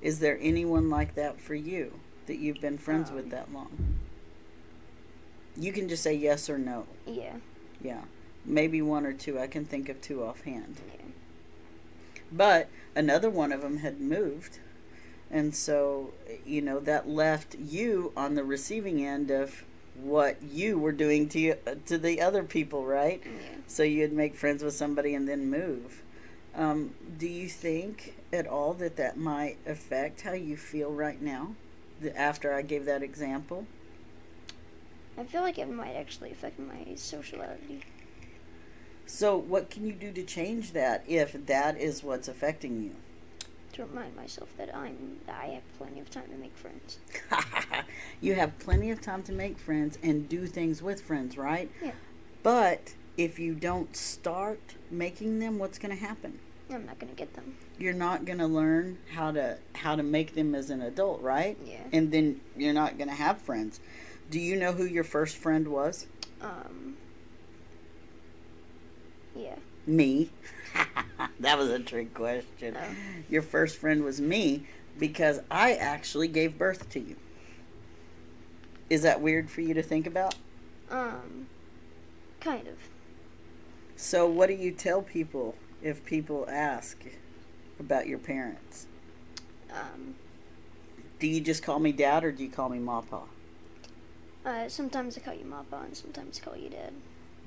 Is 0.00 0.20
there 0.20 0.38
anyone 0.40 0.88
like 0.88 1.16
that 1.16 1.40
for 1.40 1.56
you 1.56 1.98
that 2.26 2.38
you've 2.38 2.60
been 2.60 2.78
friends 2.78 3.10
with 3.10 3.24
Um. 3.24 3.30
that 3.30 3.52
long? 3.52 3.96
You 5.56 5.72
can 5.72 5.88
just 5.88 6.04
say 6.04 6.14
yes 6.14 6.48
or 6.48 6.56
no. 6.56 6.86
Yeah. 7.04 7.38
Yeah. 7.86 8.02
Maybe 8.44 8.82
one 8.82 9.06
or 9.06 9.12
two. 9.12 9.38
I 9.38 9.46
can 9.46 9.64
think 9.64 9.88
of 9.88 10.00
two 10.00 10.22
offhand. 10.24 10.80
Yeah. 10.88 11.02
But 12.32 12.68
another 12.94 13.30
one 13.30 13.52
of 13.52 13.62
them 13.62 13.78
had 13.78 14.00
moved. 14.00 14.58
And 15.30 15.54
so, 15.54 16.12
you 16.44 16.62
know, 16.62 16.80
that 16.80 17.08
left 17.08 17.56
you 17.56 18.12
on 18.16 18.34
the 18.34 18.44
receiving 18.44 19.04
end 19.04 19.30
of 19.30 19.64
what 19.94 20.42
you 20.42 20.78
were 20.78 20.92
doing 20.92 21.28
to 21.30 21.40
you, 21.40 21.56
to 21.86 21.98
the 21.98 22.20
other 22.20 22.42
people, 22.42 22.84
right? 22.84 23.20
Yeah. 23.24 23.30
So 23.66 23.82
you'd 23.82 24.12
make 24.12 24.34
friends 24.36 24.62
with 24.62 24.74
somebody 24.74 25.14
and 25.14 25.28
then 25.28 25.50
move. 25.50 26.02
Um, 26.54 26.94
do 27.18 27.26
you 27.28 27.48
think 27.48 28.14
at 28.32 28.46
all 28.46 28.72
that 28.74 28.96
that 28.96 29.16
might 29.16 29.58
affect 29.66 30.22
how 30.22 30.32
you 30.32 30.56
feel 30.56 30.90
right 30.90 31.20
now? 31.20 31.54
After 32.14 32.52
I 32.52 32.62
gave 32.62 32.84
that 32.84 33.02
example, 33.02 33.66
I 35.18 35.24
feel 35.24 35.40
like 35.42 35.58
it 35.58 35.68
might 35.70 35.94
actually 35.94 36.30
affect 36.30 36.58
my 36.58 36.86
sociality. 36.96 37.82
so 39.06 39.36
what 39.36 39.70
can 39.70 39.86
you 39.86 39.92
do 39.92 40.12
to 40.12 40.22
change 40.22 40.72
that 40.72 41.04
if 41.08 41.32
that 41.46 41.78
is 41.80 42.02
what's 42.02 42.28
affecting 42.28 42.82
you? 42.82 42.92
To 43.74 43.84
remind 43.84 44.16
myself 44.16 44.56
that 44.56 44.74
I'm 44.74 45.18
I 45.28 45.46
have 45.48 45.62
plenty 45.78 46.00
of 46.00 46.10
time 46.10 46.28
to 46.30 46.36
make 46.36 46.56
friends. 46.56 46.98
you 48.20 48.34
have 48.34 48.58
plenty 48.58 48.90
of 48.90 49.00
time 49.00 49.22
to 49.24 49.32
make 49.32 49.58
friends 49.58 49.98
and 50.02 50.28
do 50.28 50.46
things 50.46 50.82
with 50.82 51.02
friends, 51.02 51.36
right? 51.36 51.70
Yeah. 51.82 51.92
But 52.42 52.94
if 53.16 53.38
you 53.38 53.54
don't 53.54 53.94
start 53.96 54.60
making 54.90 55.38
them, 55.40 55.58
what's 55.58 55.78
going 55.78 55.94
to 55.96 56.02
happen? 56.02 56.38
I'm 56.70 56.84
not 56.86 56.98
gonna 56.98 57.12
get 57.12 57.34
them. 57.34 57.54
You're 57.78 57.92
not 57.94 58.24
going 58.24 58.38
to 58.38 58.46
learn 58.46 58.98
how 59.12 59.30
to 59.32 59.58
how 59.74 59.94
to 59.94 60.02
make 60.02 60.34
them 60.34 60.54
as 60.54 60.68
an 60.70 60.82
adult, 60.82 61.20
right? 61.22 61.56
Yeah. 61.64 61.82
And 61.92 62.10
then 62.10 62.40
you're 62.56 62.72
not 62.74 62.98
going 62.98 63.08
to 63.08 63.14
have 63.14 63.38
friends. 63.38 63.78
Do 64.30 64.40
you 64.40 64.56
know 64.56 64.72
who 64.72 64.84
your 64.84 65.04
first 65.04 65.36
friend 65.36 65.68
was? 65.68 66.06
Um. 66.40 66.96
Yeah. 69.36 69.56
Me. 69.86 70.30
that 71.40 71.58
was 71.58 71.68
a 71.70 71.78
trick 71.78 72.12
question. 72.12 72.76
Oh. 72.76 72.94
Your 73.28 73.42
first 73.42 73.76
friend 73.76 74.02
was 74.02 74.20
me 74.20 74.66
because 74.98 75.40
I 75.50 75.74
actually 75.74 76.28
gave 76.28 76.58
birth 76.58 76.88
to 76.90 77.00
you. 77.00 77.16
Is 78.90 79.02
that 79.02 79.20
weird 79.20 79.50
for 79.50 79.60
you 79.60 79.74
to 79.74 79.82
think 79.82 80.06
about? 80.06 80.34
Um. 80.90 81.46
Kind 82.40 82.66
of. 82.66 82.76
So, 83.96 84.26
what 84.26 84.48
do 84.48 84.54
you 84.54 84.72
tell 84.72 85.02
people 85.02 85.54
if 85.82 86.04
people 86.04 86.46
ask 86.48 86.98
about 87.78 88.06
your 88.06 88.18
parents? 88.18 88.86
Um. 89.70 90.16
Do 91.18 91.26
you 91.26 91.40
just 91.40 91.62
call 91.62 91.78
me 91.78 91.92
dad 91.92 92.24
or 92.24 92.32
do 92.32 92.42
you 92.42 92.50
call 92.50 92.68
me 92.68 92.78
Mapa? 92.78 93.22
Uh, 94.46 94.68
sometimes 94.68 95.18
I 95.18 95.20
call 95.20 95.34
you 95.34 95.44
Mappa 95.44 95.84
and 95.84 95.96
sometimes 95.96 96.40
I 96.40 96.44
call 96.44 96.56
you 96.56 96.70
Dad. 96.70 96.92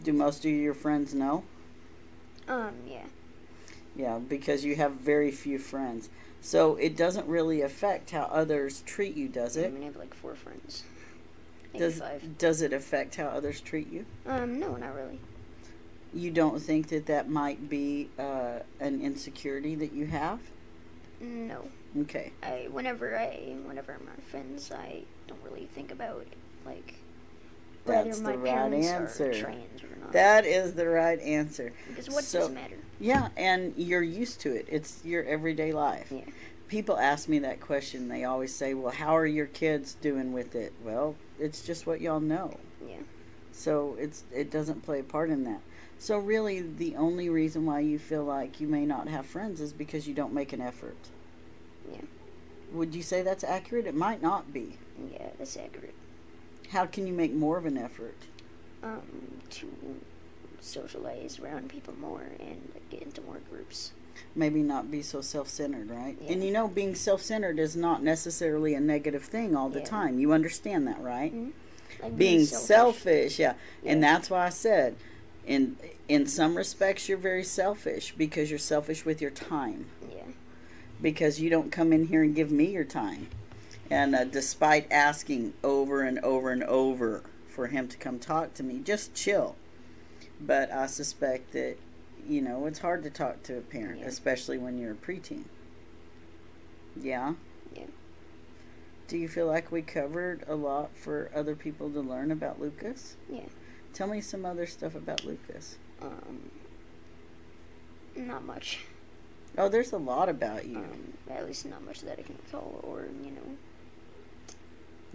Do 0.03 0.11
most 0.11 0.43
of 0.43 0.51
your 0.51 0.73
friends 0.73 1.13
know? 1.13 1.45
Um. 2.47 2.73
Yeah. 2.85 3.05
Yeah, 3.95 4.19
because 4.19 4.65
you 4.65 4.75
have 4.75 4.93
very 4.93 5.31
few 5.31 5.57
friends. 5.59 6.09
So, 6.41 6.75
it 6.75 6.95
doesn't 6.95 7.27
really 7.27 7.61
affect 7.61 8.11
how 8.11 8.23
others 8.23 8.81
treat 8.85 9.15
you, 9.15 9.27
does 9.27 9.57
it? 9.57 9.67
I 9.67 9.69
mean, 9.69 9.83
I 9.83 9.85
have 9.87 9.95
like 9.97 10.13
four 10.13 10.35
friends. 10.35 10.83
Maybe 11.73 11.85
Does, 11.85 11.99
five. 11.99 12.37
does 12.37 12.61
it 12.61 12.71
affect 12.71 13.15
how 13.15 13.27
others 13.27 13.61
treat 13.61 13.91
you? 13.91 14.05
Um. 14.25 14.59
No, 14.59 14.75
not 14.75 14.93
really. 14.93 15.19
You 16.13 16.31
don't 16.31 16.59
think 16.59 16.89
that 16.89 17.05
that 17.05 17.29
might 17.29 17.69
be 17.69 18.09
uh, 18.17 18.59
an 18.79 19.01
insecurity 19.01 19.75
that 19.75 19.93
you 19.93 20.07
have? 20.07 20.39
No. 21.21 21.69
Okay. 22.01 22.33
I 22.43 22.67
whenever 22.71 23.17
I 23.17 23.55
whenever 23.65 23.93
I'm 23.93 24.07
around 24.07 24.23
friends, 24.23 24.71
I 24.71 25.03
don't 25.27 25.41
really 25.43 25.65
think 25.65 25.91
about 25.91 26.25
like 26.69 26.95
whether 27.85 28.03
That's 28.09 28.21
my 28.21 28.31
the 28.33 28.37
right 28.37 28.53
parents 28.53 28.87
answer. 28.87 29.29
are 29.31 29.33
trans 29.33 29.83
or 29.83 29.95
not. 30.01 30.11
That 30.11 30.45
is 30.45 30.73
the 30.73 30.87
right 30.87 31.19
answer. 31.19 31.73
because 31.87 32.09
what 32.09 32.23
so- 32.23 32.39
does 32.41 32.51
matter? 32.51 32.77
Yeah, 32.99 33.29
and 33.37 33.73
you're 33.77 34.03
used 34.03 34.41
to 34.41 34.53
it. 34.53 34.67
It's 34.69 35.03
your 35.05 35.23
everyday 35.23 35.71
life. 35.71 36.11
Yeah. 36.11 36.25
People 36.67 36.97
ask 36.97 37.27
me 37.29 37.39
that 37.39 37.61
question. 37.61 38.09
They 38.09 38.25
always 38.25 38.53
say, 38.53 38.73
"Well, 38.73 38.91
how 38.91 39.15
are 39.17 39.25
your 39.25 39.45
kids 39.47 39.95
doing 39.95 40.33
with 40.33 40.53
it?" 40.53 40.73
Well, 40.83 41.15
it's 41.39 41.61
just 41.65 41.87
what 41.87 42.01
y'all 42.01 42.19
know. 42.19 42.57
Yeah. 42.85 42.97
So 43.53 43.95
it's 43.99 44.23
it 44.33 44.51
doesn't 44.51 44.83
play 44.83 44.99
a 44.99 45.03
part 45.03 45.29
in 45.29 45.45
that. 45.45 45.61
So 45.97 46.17
really, 46.17 46.59
the 46.61 46.95
only 46.95 47.27
reason 47.29 47.65
why 47.65 47.79
you 47.79 47.97
feel 47.97 48.23
like 48.23 48.61
you 48.61 48.67
may 48.67 48.85
not 48.85 49.07
have 49.07 49.25
friends 49.25 49.59
is 49.61 49.73
because 49.73 50.07
you 50.07 50.13
don't 50.13 50.33
make 50.33 50.53
an 50.53 50.61
effort. 50.61 50.97
Yeah. 51.91 52.01
Would 52.73 52.93
you 52.93 53.01
say 53.01 53.21
that's 53.21 53.43
accurate? 53.43 53.87
It 53.87 53.95
might 53.95 54.21
not 54.21 54.53
be. 54.53 54.77
Yeah, 55.11 55.29
that's 55.37 55.57
accurate. 55.57 55.95
How 56.69 56.85
can 56.85 57.07
you 57.07 57.13
make 57.13 57.33
more 57.33 57.57
of 57.57 57.65
an 57.65 57.77
effort? 57.77 58.17
Um, 58.83 59.41
to 59.49 59.67
socialize 60.61 61.39
around 61.39 61.69
people 61.69 61.93
more 61.99 62.23
and 62.39 62.71
get 62.89 63.01
into 63.01 63.21
more 63.21 63.39
groups. 63.49 63.91
maybe 64.35 64.61
not 64.61 64.91
be 64.91 65.01
so 65.01 65.21
self-centered, 65.21 65.89
right? 65.89 66.15
Yeah. 66.21 66.33
And 66.33 66.43
you 66.43 66.51
know, 66.51 66.67
being 66.67 66.93
self-centered 66.93 67.57
is 67.57 67.75
not 67.75 68.03
necessarily 68.03 68.73
a 68.75 68.79
negative 68.79 69.23
thing 69.23 69.55
all 69.55 69.69
the 69.69 69.79
Yeah. 69.79 69.85
time. 69.85 70.19
You 70.19 70.33
understand 70.33 70.87
that, 70.87 71.01
right? 71.01 71.33
Mm 71.33 71.45
-hmm. 71.45 72.03
Like 72.03 72.17
Being 72.17 72.45
selfish, 72.45 73.39
yeah. 73.39 73.55
And 73.85 74.03
that's 74.03 74.29
why 74.29 74.47
I 74.47 74.51
said 74.51 74.95
in 75.45 75.77
in 76.07 76.27
some 76.27 76.55
respects 76.57 77.07
you're 77.09 77.17
very 77.21 77.43
selfish 77.43 78.13
because 78.17 78.49
you're 78.49 78.59
selfish 78.59 79.05
with 79.05 79.21
your 79.21 79.31
time 79.31 79.85
Yeah. 80.11 80.23
because 81.01 81.41
you 81.41 81.49
don't 81.49 81.71
come 81.71 81.95
in 81.95 82.07
here 82.07 82.21
and 82.21 82.35
give 82.35 82.51
me 82.51 82.65
your 82.65 82.85
time. 82.85 83.27
And 83.91 84.15
uh, 84.15 84.23
despite 84.25 84.91
asking 84.91 85.53
over 85.63 86.01
and 86.03 86.19
over 86.19 86.51
and 86.51 86.63
over 86.63 87.23
for 87.47 87.67
him 87.67 87.87
to 87.87 87.97
come 87.97 88.19
talk 88.19 88.53
to 88.55 88.63
me, 88.63 88.79
just 88.79 89.13
chill. 89.15 89.55
But 90.39 90.71
I 90.71 90.85
suspect 90.85 91.53
that, 91.53 91.77
you 92.27 92.41
know, 92.41 92.65
it's 92.67 92.79
hard 92.79 93.03
to 93.03 93.09
talk 93.09 93.43
to 93.43 93.57
a 93.57 93.61
parent, 93.61 93.99
Yeah. 94.01 94.05
especially 94.07 94.57
when 94.57 94.77
you're 94.77 94.91
a 94.91 94.95
preteen. 94.95 95.45
Yeah? 96.99 97.33
Yeah. 97.75 97.85
Do 99.07 99.17
you 99.17 99.27
feel 99.27 99.47
like 99.47 99.71
we 99.71 99.81
covered 99.81 100.43
a 100.47 100.55
lot 100.55 100.95
for 100.95 101.31
other 101.33 101.55
people 101.55 101.89
to 101.89 101.99
learn 101.99 102.29
about 102.31 102.61
Lucas? 102.61 103.15
Yeah. 103.29 103.41
Tell 103.93 104.07
me 104.07 104.21
some 104.21 104.45
other 104.45 104.67
stuff 104.67 104.93
about 104.95 105.25
Lucas. 105.25 105.77
Um, 106.01 106.51
not 108.15 108.45
much. 108.45 108.81
Oh, 109.57 109.67
there's 109.67 109.91
a 109.91 109.97
lot 109.97 110.29
about 110.29 110.67
you. 110.67 110.77
Um, 110.77 111.13
at 111.29 111.45
least 111.47 111.65
not 111.65 111.83
much 111.83 112.01
that 112.01 112.19
I 112.19 112.21
can 112.21 112.35
recall, 112.45 112.79
or 112.83 113.07
you 113.23 113.31
know. 113.31 113.57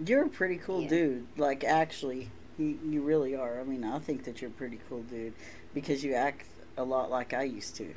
You're 0.03 0.25
a 0.25 0.29
pretty 0.29 0.57
cool 0.57 0.81
Yeah. 0.81 0.89
dude. 0.89 1.27
Like, 1.37 1.63
actually, 1.63 2.29
you, 2.57 2.77
you 2.85 3.01
really 3.01 3.35
are. 3.35 3.59
I 3.59 3.63
mean, 3.63 3.83
I 3.83 3.99
think 3.99 4.23
that 4.25 4.41
you're 4.41 4.49
a 4.51 4.53
pretty 4.53 4.79
cool 4.89 5.03
dude 5.03 5.33
because 5.73 6.03
you 6.03 6.13
act 6.13 6.47
a 6.77 6.83
lot 6.83 7.09
like 7.09 7.33
I 7.33 7.43
used 7.43 7.75
to. 7.77 7.93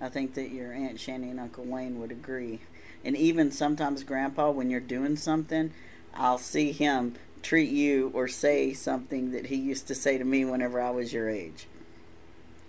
I 0.00 0.08
think 0.08 0.34
that 0.34 0.50
your 0.50 0.72
Aunt 0.72 0.98
Shanny 0.98 1.30
and 1.30 1.40
Uncle 1.40 1.64
Wayne 1.64 2.00
would 2.00 2.10
agree. 2.10 2.60
And 3.04 3.16
even 3.16 3.50
sometimes, 3.50 4.04
Grandpa, 4.04 4.50
when 4.50 4.68
you're 4.70 4.80
doing 4.80 5.16
something, 5.16 5.72
I'll 6.14 6.38
see 6.38 6.72
him 6.72 7.14
treat 7.42 7.70
you 7.70 8.10
or 8.14 8.28
say 8.28 8.72
something 8.72 9.32
that 9.32 9.46
he 9.46 9.56
used 9.56 9.88
to 9.88 9.94
say 9.94 10.18
to 10.18 10.24
me 10.24 10.44
whenever 10.44 10.80
I 10.80 10.90
was 10.90 11.12
your 11.12 11.28
age. 11.28 11.66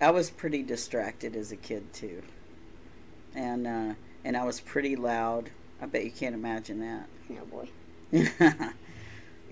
I 0.00 0.10
was 0.10 0.30
pretty 0.30 0.62
distracted 0.62 1.36
as 1.36 1.52
a 1.52 1.56
kid, 1.56 1.92
too. 1.92 2.22
And, 3.34 3.66
uh, 3.66 3.94
and 4.24 4.36
I 4.36 4.44
was 4.44 4.60
pretty 4.60 4.96
loud. 4.96 5.50
I 5.80 5.86
bet 5.86 6.04
you 6.04 6.10
can't 6.10 6.34
imagine 6.34 6.80
that. 6.80 7.06
No 7.28 7.44
boy. 7.44 7.68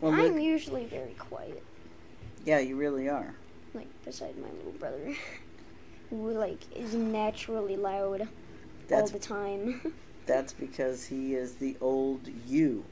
well, 0.01 0.12
I'm 0.12 0.35
look, 0.35 0.42
usually 0.42 0.87
very 0.87 1.14
quiet, 1.18 1.62
yeah, 2.44 2.59
you 2.61 2.77
really 2.77 3.09
are. 3.09 3.35
like 3.75 3.88
beside 4.05 4.37
my 4.38 4.48
little 4.51 4.72
brother. 4.72 5.14
who 6.11 6.31
like 6.33 6.61
is 6.77 6.94
naturally 6.94 7.77
loud 7.77 8.22
all 8.22 8.29
That's 8.88 9.11
the 9.11 9.18
time. 9.18 9.92
that's 10.27 10.53
because 10.53 11.07
he 11.07 11.35
is 11.35 11.55
the 11.55 11.77
old 11.81 12.29
you. 12.46 12.85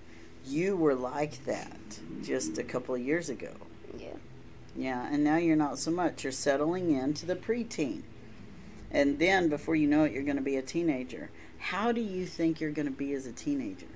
You 0.46 0.76
were 0.76 0.94
like 0.94 1.44
that 1.44 2.00
just 2.22 2.58
a 2.58 2.64
couple 2.64 2.94
of 2.94 3.00
years 3.02 3.28
ago. 3.28 3.52
yeah. 3.98 4.16
Yeah, 4.76 5.08
and 5.12 5.24
now 5.24 5.36
you're 5.36 5.56
not 5.56 5.78
so 5.78 5.90
much. 5.90 6.22
You're 6.24 6.32
settling 6.32 6.92
into 6.92 7.26
the 7.26 7.34
preteen. 7.36 8.02
And 8.90 9.18
then 9.18 9.48
before 9.48 9.74
you 9.74 9.86
know 9.88 10.04
it, 10.04 10.12
you're 10.12 10.22
going 10.22 10.36
to 10.36 10.42
be 10.42 10.56
a 10.56 10.62
teenager. 10.62 11.30
How 11.58 11.92
do 11.92 12.00
you 12.00 12.24
think 12.24 12.60
you're 12.60 12.70
going 12.70 12.86
to 12.86 12.92
be 12.92 13.12
as 13.12 13.26
a 13.26 13.32
teenager? 13.32 13.86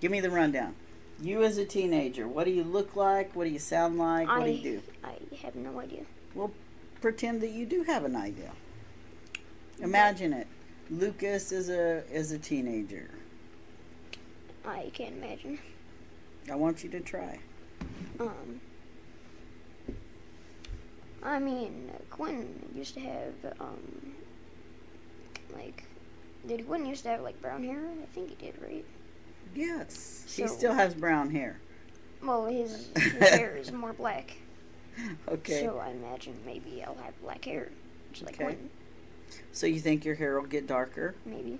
Give 0.00 0.10
me 0.10 0.20
the 0.20 0.30
rundown. 0.30 0.74
You 1.20 1.42
as 1.42 1.58
a 1.58 1.64
teenager, 1.64 2.28
what 2.28 2.44
do 2.44 2.52
you 2.52 2.62
look 2.62 2.94
like? 2.94 3.34
What 3.34 3.44
do 3.44 3.50
you 3.50 3.58
sound 3.58 3.98
like? 3.98 4.28
What 4.28 4.44
do 4.44 4.52
you 4.52 4.62
do? 4.62 4.82
I 5.02 5.16
have 5.42 5.56
no 5.56 5.80
idea. 5.80 6.02
Well, 6.34 6.52
pretend 7.00 7.40
that 7.40 7.50
you 7.50 7.66
do 7.66 7.82
have 7.82 8.04
an 8.04 8.14
idea. 8.14 8.52
Imagine 9.80 10.32
it. 10.32 10.46
Lucas 10.90 11.52
is 11.52 11.68
a 11.68 12.04
is 12.12 12.32
a 12.32 12.38
teenager. 12.38 13.10
I 14.64 14.90
can't 14.94 15.16
imagine. 15.16 15.58
I 16.50 16.54
want 16.54 16.84
you 16.84 16.90
to 16.90 17.00
try. 17.00 17.40
Um, 18.20 18.60
I 21.22 21.38
mean, 21.38 21.90
Quinn 22.10 22.70
used 22.74 22.94
to 22.94 23.00
have, 23.00 23.34
um, 23.60 24.14
like, 25.52 25.84
did 26.46 26.66
Quinn 26.66 26.86
used 26.86 27.02
to 27.04 27.10
have, 27.10 27.20
like, 27.20 27.40
brown 27.40 27.64
hair? 27.64 27.82
I 28.02 28.06
think 28.14 28.30
he 28.30 28.34
did, 28.34 28.54
right? 28.62 28.84
Yes. 29.54 30.24
he 30.26 30.46
So- 30.46 30.54
still 30.54 30.74
has 30.74 30.94
brown 30.94 31.30
hair. 31.30 31.60
Well, 32.22 32.46
his, 32.46 32.88
his 32.96 33.12
hair 33.28 33.56
is 33.56 33.70
more 33.72 33.92
black. 33.92 34.36
Okay. 35.28 35.62
So 35.64 35.78
I 35.78 35.90
imagine 35.90 36.34
maybe 36.44 36.82
I'll 36.84 36.96
have 36.96 37.20
black 37.22 37.44
hair, 37.44 37.68
like 38.22 38.40
Okay. 38.40 38.56
So 39.52 39.66
you 39.66 39.78
think 39.78 40.04
your 40.04 40.16
hair 40.16 40.40
will 40.40 40.48
get 40.48 40.66
darker? 40.66 41.14
maybe. 41.24 41.58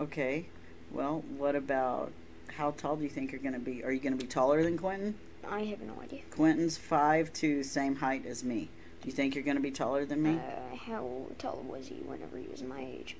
Okay. 0.00 0.46
Well, 0.90 1.22
what 1.36 1.54
about 1.54 2.10
how 2.56 2.72
tall 2.72 2.96
do 2.96 3.04
you 3.04 3.08
think 3.08 3.30
you're 3.30 3.40
going 3.40 3.54
to 3.54 3.60
be? 3.60 3.84
Are 3.84 3.92
you 3.92 4.00
going 4.00 4.16
to 4.16 4.22
be 4.22 4.26
taller 4.28 4.62
than 4.64 4.76
Quentin? 4.76 5.14
I 5.48 5.60
have 5.64 5.80
no 5.80 5.94
idea. 6.02 6.22
Quentin's 6.32 6.76
five 6.76 7.32
two, 7.32 7.62
same 7.62 7.96
height 7.96 8.26
as 8.26 8.42
me. 8.42 8.68
Do 9.02 9.06
you 9.08 9.12
think 9.12 9.34
you're 9.36 9.44
going 9.44 9.56
to 9.56 9.62
be 9.62 9.70
taller 9.70 10.04
than 10.04 10.22
me? 10.22 10.34
Uh, 10.38 10.76
how 10.76 11.26
tall 11.38 11.64
was 11.68 11.86
he 11.86 11.96
whenever 11.96 12.36
he 12.38 12.48
was 12.48 12.62
my 12.62 12.80
age? 12.80 13.16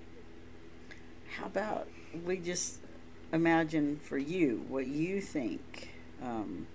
How 1.39 1.47
about 1.47 1.87
we 2.25 2.37
just 2.39 2.81
imagine 3.33 4.01
for 4.03 4.19
you 4.19 4.65
what 4.69 4.87
you 4.87 5.21
think? 5.21 5.91
Um, 6.23 6.67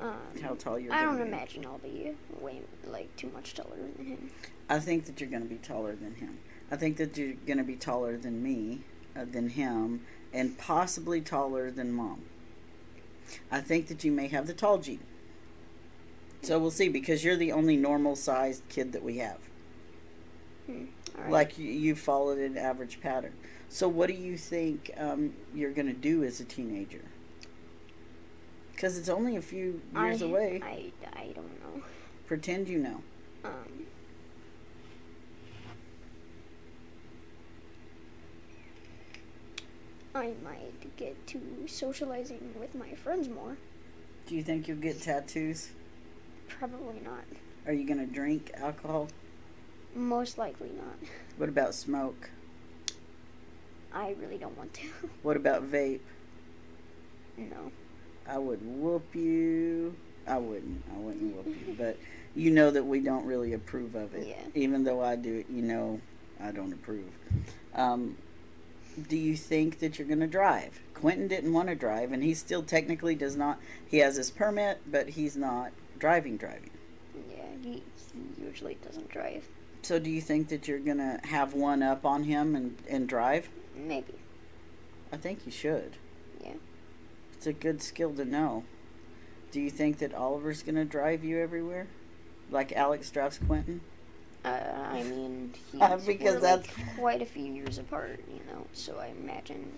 Um, 0.00 0.16
how 0.42 0.54
tall 0.54 0.78
you're 0.78 0.92
I 0.92 1.02
don't 1.02 1.16
be? 1.16 1.22
imagine 1.22 1.64
I'll 1.64 1.78
be 1.78 2.12
way, 2.40 2.60
like, 2.86 3.14
too 3.16 3.30
much 3.32 3.54
taller 3.54 3.76
than 3.76 4.06
him. 4.06 4.30
I 4.68 4.78
think 4.78 5.06
that 5.06 5.20
you're 5.20 5.30
going 5.30 5.42
to 5.42 5.48
be 5.48 5.56
taller 5.56 5.94
than 5.94 6.14
him. 6.16 6.38
I 6.70 6.76
think 6.76 6.96
that 6.96 7.16
you're 7.16 7.34
going 7.46 7.58
to 7.58 7.64
be 7.64 7.76
taller 7.76 8.16
than 8.16 8.42
me, 8.42 8.80
uh, 9.16 9.24
than 9.24 9.50
him, 9.50 10.04
and 10.32 10.58
possibly 10.58 11.20
taller 11.20 11.70
than 11.70 11.92
mom. 11.92 12.22
I 13.50 13.60
think 13.60 13.86
that 13.88 14.04
you 14.04 14.12
may 14.12 14.28
have 14.28 14.46
the 14.46 14.52
tall 14.52 14.78
gene. 14.78 15.00
So 16.42 16.58
we'll 16.58 16.70
see 16.70 16.88
because 16.88 17.24
you're 17.24 17.36
the 17.36 17.52
only 17.52 17.76
normal 17.76 18.16
sized 18.16 18.68
kid 18.68 18.92
that 18.92 19.02
we 19.02 19.18
have. 19.18 19.38
Right. 20.68 21.30
Like 21.30 21.58
you, 21.58 21.70
you 21.70 21.94
followed 21.94 22.38
an 22.38 22.58
average 22.58 23.00
pattern. 23.00 23.32
So 23.68 23.88
what 23.88 24.08
do 24.08 24.14
you 24.14 24.36
think 24.36 24.92
um, 24.96 25.34
you're 25.54 25.72
going 25.72 25.88
to 25.88 25.92
do 25.92 26.22
as 26.24 26.40
a 26.40 26.44
teenager? 26.44 27.02
Because 28.72 28.98
it's 28.98 29.08
only 29.08 29.36
a 29.36 29.42
few 29.42 29.80
years 29.94 30.22
I, 30.22 30.26
away. 30.26 30.60
I, 30.62 30.92
I 31.18 31.26
don't 31.34 31.60
know. 31.60 31.82
Pretend 32.26 32.68
you 32.68 32.78
know. 32.78 33.02
Um, 33.44 33.86
I 40.14 40.32
might 40.44 40.96
get 40.96 41.26
to 41.28 41.40
socializing 41.66 42.54
with 42.58 42.74
my 42.74 42.94
friends 42.94 43.28
more. 43.28 43.56
Do 44.26 44.36
you 44.36 44.42
think 44.42 44.68
you'll 44.68 44.76
get 44.78 45.02
tattoos? 45.02 45.70
Probably 46.48 47.00
not. 47.04 47.24
Are 47.66 47.72
you 47.72 47.86
going 47.86 47.98
to 47.98 48.06
drink 48.06 48.52
alcohol? 48.56 49.08
Most 49.94 50.38
likely 50.38 50.70
not. 50.70 50.96
What 51.36 51.48
about 51.48 51.74
smoke? 51.74 52.30
I 53.94 54.16
really 54.20 54.38
don't 54.38 54.56
want 54.58 54.74
to. 54.74 54.82
What 55.22 55.36
about 55.36 55.70
vape? 55.70 56.00
no. 57.36 57.72
I 58.26 58.38
would 58.38 58.60
whoop 58.62 59.14
you. 59.14 59.94
I 60.26 60.38
wouldn't. 60.38 60.82
I 60.94 60.98
wouldn't 60.98 61.36
whoop 61.36 61.46
you. 61.46 61.74
But 61.78 61.98
you 62.34 62.50
know 62.50 62.70
that 62.70 62.84
we 62.84 63.00
don't 63.00 63.24
really 63.26 63.52
approve 63.52 63.94
of 63.94 64.14
it. 64.14 64.26
Yeah. 64.26 64.42
Even 64.54 64.84
though 64.84 65.02
I 65.02 65.16
do 65.16 65.34
it, 65.34 65.46
you 65.50 65.62
know 65.62 66.00
I 66.40 66.50
don't 66.50 66.72
approve. 66.72 67.10
Um, 67.74 68.16
do 69.08 69.16
you 69.16 69.36
think 69.36 69.80
that 69.80 69.98
you're 69.98 70.08
going 70.08 70.20
to 70.20 70.26
drive? 70.26 70.80
Quentin 70.94 71.28
didn't 71.28 71.52
want 71.52 71.68
to 71.68 71.74
drive, 71.74 72.12
and 72.12 72.22
he 72.22 72.34
still 72.34 72.62
technically 72.62 73.14
does 73.14 73.36
not. 73.36 73.58
He 73.86 73.98
has 73.98 74.16
his 74.16 74.30
permit, 74.30 74.80
but 74.90 75.08
he's 75.10 75.36
not 75.36 75.72
driving, 75.98 76.36
driving. 76.36 76.70
Yeah, 77.30 77.44
he, 77.62 77.82
he 78.12 78.42
usually 78.42 78.78
doesn't 78.84 79.08
drive. 79.08 79.46
So 79.82 79.98
do 79.98 80.10
you 80.10 80.20
think 80.20 80.48
that 80.48 80.66
you're 80.66 80.78
going 80.78 80.98
to 80.98 81.20
have 81.24 81.52
one 81.54 81.82
up 81.82 82.06
on 82.06 82.24
him 82.24 82.56
and, 82.56 82.76
and 82.88 83.08
drive? 83.08 83.48
Maybe. 83.76 84.14
I 85.12 85.16
think 85.16 85.40
you 85.46 85.52
should. 85.52 85.96
Yeah. 86.42 86.54
It's 87.34 87.46
a 87.46 87.52
good 87.52 87.82
skill 87.82 88.12
to 88.14 88.24
know. 88.24 88.64
Do 89.50 89.60
you 89.60 89.70
think 89.70 89.98
that 89.98 90.14
Oliver's 90.14 90.62
going 90.62 90.74
to 90.76 90.84
drive 90.84 91.24
you 91.24 91.38
everywhere? 91.38 91.86
Like 92.50 92.72
Alex 92.72 93.10
drives 93.10 93.38
Quentin? 93.38 93.80
Uh, 94.44 94.48
I 94.48 95.02
mean, 95.04 95.54
he's, 95.72 95.80
because 96.06 96.34
we're, 96.34 96.40
that's- 96.40 96.66
like, 96.78 96.96
quite 96.98 97.22
a 97.22 97.26
few 97.26 97.44
years 97.44 97.78
apart, 97.78 98.20
you 98.28 98.40
know. 98.52 98.66
So 98.72 98.98
I 98.98 99.06
imagine 99.18 99.72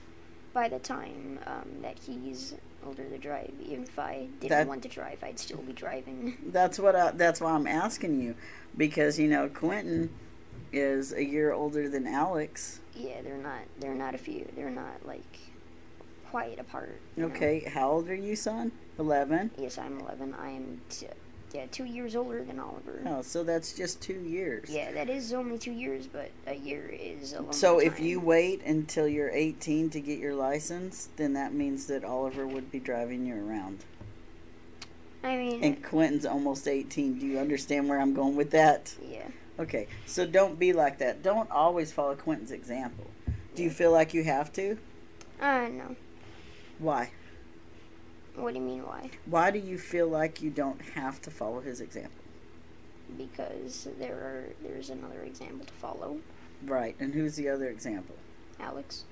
by 0.52 0.68
the 0.68 0.78
time 0.78 1.38
um, 1.46 1.68
that 1.82 1.98
he's 1.98 2.54
older 2.84 3.04
to 3.04 3.18
drive, 3.18 3.52
even 3.64 3.84
if 3.84 3.98
I 3.98 4.26
didn't 4.40 4.50
That- 4.50 4.66
want 4.66 4.82
to 4.82 4.88
drive, 4.88 5.22
I'd 5.22 5.38
still 5.38 5.58
be 5.58 5.72
driving. 5.72 6.36
That's 6.46 6.78
what 6.78 6.96
I, 6.96 7.10
that's 7.12 7.40
why 7.40 7.52
I'm 7.52 7.66
asking 7.66 8.20
you 8.20 8.34
because 8.76 9.18
you 9.18 9.28
know 9.28 9.48
Quentin 9.48 10.10
is 10.76 11.12
a 11.12 11.24
year 11.24 11.52
older 11.52 11.88
than 11.88 12.06
Alex. 12.06 12.80
yeah, 12.94 13.22
they're 13.22 13.36
not. 13.38 13.60
They're 13.80 13.94
not 13.94 14.14
a 14.14 14.18
few. 14.18 14.46
They're 14.54 14.70
not 14.70 15.04
like 15.06 15.38
quite 16.30 16.58
apart. 16.58 17.00
you 17.16 17.22
know. 17.26 17.34
Okay, 17.34 17.60
how 17.60 17.90
old 17.90 18.08
are 18.08 18.14
you, 18.14 18.36
son? 18.36 18.72
11. 18.98 19.52
Yes, 19.58 19.78
I'm 19.78 19.98
11. 20.00 20.34
I 20.34 20.50
am. 20.50 20.80
T- 20.90 21.06
yeah, 21.54 21.66
two 21.70 21.84
years 21.84 22.14
older 22.16 22.44
than 22.44 22.58
Oliver. 22.58 23.00
Oh, 23.06 23.22
so 23.22 23.42
that's 23.44 23.72
just 23.72 24.02
2 24.02 24.12
years. 24.14 24.68
Yeah, 24.68 24.92
that 24.92 25.08
is 25.08 25.32
only 25.32 25.56
two 25.58 25.70
years, 25.72 26.06
but 26.06 26.30
a 26.46 26.54
year 26.54 26.88
is 26.92 27.32
a 27.32 27.40
long 27.42 27.52
So 27.52 27.78
time. 27.78 27.86
if 27.86 28.00
you 28.00 28.20
wait 28.20 28.62
until 28.64 29.06
you're 29.08 29.30
18 29.30 29.88
to 29.90 30.00
get 30.00 30.18
your 30.18 30.34
license, 30.34 31.08
then 31.16 31.32
that 31.34 31.54
means 31.54 31.86
that 31.86 32.04
Oliver 32.04 32.46
would 32.46 32.70
be 32.70 32.80
driving 32.80 33.24
you 33.26 33.36
around. 33.36 33.84
I 35.24 35.36
mean, 35.36 35.62
And 35.64 35.82
Quentin's 35.82 36.26
almost 36.26 36.68
18. 36.68 37.18
Do 37.18 37.26
you 37.26 37.38
understand 37.38 37.88
where 37.88 38.00
I'm 38.00 38.12
going 38.12 38.36
with 38.36 38.50
that? 38.50 38.94
yeah. 39.08 39.28
Okay, 39.58 39.86
so 40.04 40.26
don't 40.26 40.58
be 40.58 40.72
like 40.72 40.98
that. 40.98 41.22
Don't 41.22 41.50
always 41.50 41.92
follow 41.92 42.14
Quentin's 42.14 42.50
example. 42.52 43.06
Do 43.54 43.62
you 43.62 43.70
feel 43.70 43.90
like 43.90 44.12
you 44.12 44.22
have 44.24 44.52
to? 44.54 44.76
Uh, 45.40 45.68
no. 45.70 45.96
Why? 46.78 47.10
What 48.34 48.52
do 48.52 48.60
you 48.60 48.66
mean, 48.66 48.84
why? 48.84 49.10
Why 49.24 49.50
do 49.50 49.58
you 49.58 49.78
feel 49.78 50.08
like 50.08 50.42
you 50.42 50.50
don't 50.50 50.80
have 50.94 51.22
to 51.22 51.30
follow 51.30 51.60
his 51.60 51.80
example? 51.80 52.22
Because 53.16 53.88
there 53.98 54.14
are 54.14 54.44
there's 54.62 54.90
another 54.90 55.22
example 55.22 55.64
to 55.64 55.72
follow. 55.72 56.18
Right, 56.64 56.96
and 57.00 57.14
who's 57.14 57.36
the 57.36 57.48
other 57.48 57.68
example? 57.68 58.16
Alex. 58.60 59.04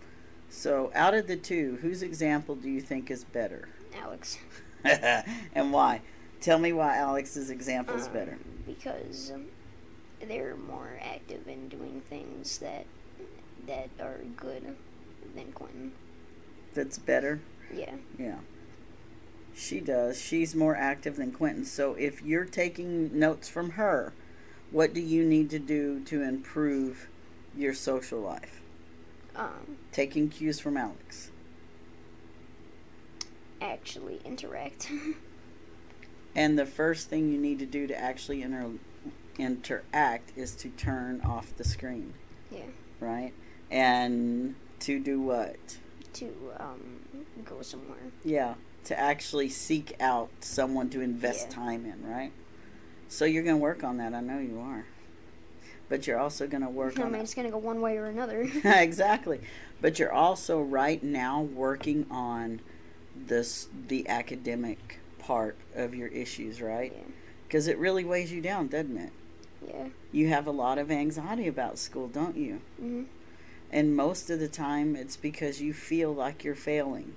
So, 0.51 0.93
out 0.95 1.15
of 1.15 1.27
the 1.27 1.37
two, 1.37 1.79
whose 1.81 2.03
example 2.03 2.55
do 2.55 2.69
you 2.69 2.81
think 2.81 3.11
is 3.11 3.25
better? 3.25 3.69
Alex. 3.99 4.39
and 4.85 5.73
why? 5.73 6.03
Tell 6.41 6.59
me 6.59 6.73
why 6.73 6.97
Alex's 6.97 7.49
example 7.51 7.97
is 7.97 8.07
Um, 8.07 8.13
better. 8.13 8.39
Because 8.67 9.33
um, 9.35 9.47
they're 10.25 10.57
more 10.57 10.99
active 11.01 11.47
in 11.49 11.69
doing 11.69 12.01
things 12.09 12.59
that 12.59 12.87
that 13.67 13.89
are 14.01 14.21
good 14.37 14.77
than 15.35 15.53
Quentin. 15.53 15.93
That's 16.75 16.99
better? 16.99 17.41
Yeah. 17.73 17.95
Yeah. 18.19 18.39
She 19.55 19.81
does. 19.81 20.21
She's 20.21 20.55
more 20.55 20.77
active 20.77 21.17
than 21.17 21.33
Quentin. 21.33 21.65
So, 21.65 21.95
if 21.95 22.23
you're 22.23 22.45
taking 22.45 23.17
notes 23.19 23.49
from 23.49 23.71
her, 23.71 24.13
what 24.71 24.93
do 24.93 25.01
you 25.01 25.25
need 25.25 25.49
to 25.51 25.59
do 25.59 26.01
to 26.05 26.23
improve 26.23 27.09
your 27.57 27.73
social 27.73 28.21
life? 28.21 28.61
Um, 29.37 29.79
Taking 29.93 30.29
cues 30.29 30.59
from 30.61 30.77
Alex. 30.77 31.31
actually 33.61 34.21
interact. 34.25 34.91
And 36.37 36.59
the 36.59 36.67
first 36.67 37.09
thing 37.09 37.31
you 37.31 37.39
need 37.39 37.61
to 37.61 37.67
do 37.67 37.87
to 37.87 37.97
actually 37.97 38.43
inter- 38.43 38.73
interact 39.39 40.33
is 40.37 40.55
to 40.57 40.69
turn 40.71 41.21
off 41.23 41.57
the 41.57 41.65
screen. 41.65 42.15
Yeah. 42.51 42.65
Right? 43.01 43.33
And 43.71 44.55
to 44.81 44.99
do 45.01 45.21
what? 45.21 45.79
to 46.15 46.33
um 46.61 47.01
go 47.45 47.61
somewhere. 47.63 47.99
Yeah. 48.25 48.55
To 48.85 48.99
actually 48.99 49.49
seek 49.49 49.97
out 50.01 50.31
someone 50.41 50.89
to 50.91 51.01
invest 51.01 51.49
Yeah. 51.49 51.55
time 51.57 51.85
in, 51.87 52.09
right? 52.09 52.31
So 53.09 53.25
you're 53.25 53.43
going 53.43 53.57
to 53.57 53.63
work 53.63 53.83
on 53.83 53.97
that. 53.99 54.15
I 54.15 54.21
know 54.21 54.39
you 54.39 54.61
are. 54.61 54.87
but 55.89 56.07
you're 56.07 56.19
also 56.19 56.47
going 56.47 56.63
to 56.63 56.69
work 56.69 56.99
I 56.99 57.03
on 57.03 57.13
mean, 57.13 57.21
it's 57.21 57.35
gonna 57.35 57.51
go 57.51 57.59
one 57.59 57.81
way 57.81 57.97
or 57.99 58.07
another. 58.07 58.49
exactly. 58.65 59.41
But 59.81 59.99
you're 59.99 60.13
also 60.13 60.61
right 60.61 61.03
now 61.03 61.43
working 61.43 62.07
on 62.11 62.61
this 63.15 63.69
the 63.89 64.09
academic 64.09 65.01
part 65.19 65.57
of 65.75 65.95
your 65.95 66.09
issues, 66.09 66.61
right? 66.63 66.93
Yeah. 66.95 67.03
Because 67.47 67.67
it 67.69 67.77
really 67.79 68.05
weighs 68.05 68.33
you 68.33 68.41
down, 68.41 68.69
doesn't 68.69 68.97
it? 68.97 69.13
Yeah. 69.67 69.89
You 70.13 70.29
have 70.29 70.47
a 70.47 70.53
lot 70.53 70.79
of 70.79 70.91
anxiety 70.91 71.47
about 71.47 71.79
school, 71.79 72.09
don't 72.09 72.37
you? 72.37 72.61
Mhm. 72.81 73.07
And 73.71 73.97
most 73.97 74.31
of 74.31 74.39
the 74.39 74.49
time, 74.49 74.95
it's 74.95 75.17
because 75.17 75.61
you 75.61 75.73
feel 75.73 76.13
like 76.13 76.45
you're 76.45 76.55
failing. 76.55 77.15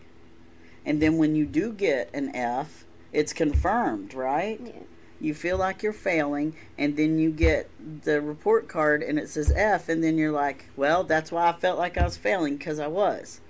And 0.86 1.02
then 1.02 1.18
when 1.18 1.36
you 1.36 1.46
do 1.46 1.72
get 1.72 2.10
an 2.14 2.36
F, 2.36 2.86
it's 3.12 3.34
confirmed, 3.34 4.14
right? 4.14 4.60
Yeah. 4.64 4.72
You 5.20 5.34
feel 5.34 5.58
like 5.58 5.82
you're 5.82 5.94
failing, 5.94 6.56
and 6.78 6.96
then 6.96 7.18
you 7.20 7.32
get 7.32 7.70
the 8.04 8.22
report 8.22 8.68
card 8.68 9.02
and 9.02 9.18
it 9.18 9.30
says 9.30 9.52
F, 9.56 9.90
and 9.90 10.04
then 10.04 10.18
you're 10.18 10.32
like, 10.32 10.66
well, 10.76 11.04
that's 11.04 11.32
why 11.32 11.50
I 11.50 11.54
felt 11.54 11.80
like 11.80 11.98
I 11.98 12.04
was 12.04 12.18
failing, 12.18 12.58
because 12.58 12.80
I 12.80 12.88
was. 12.88 13.42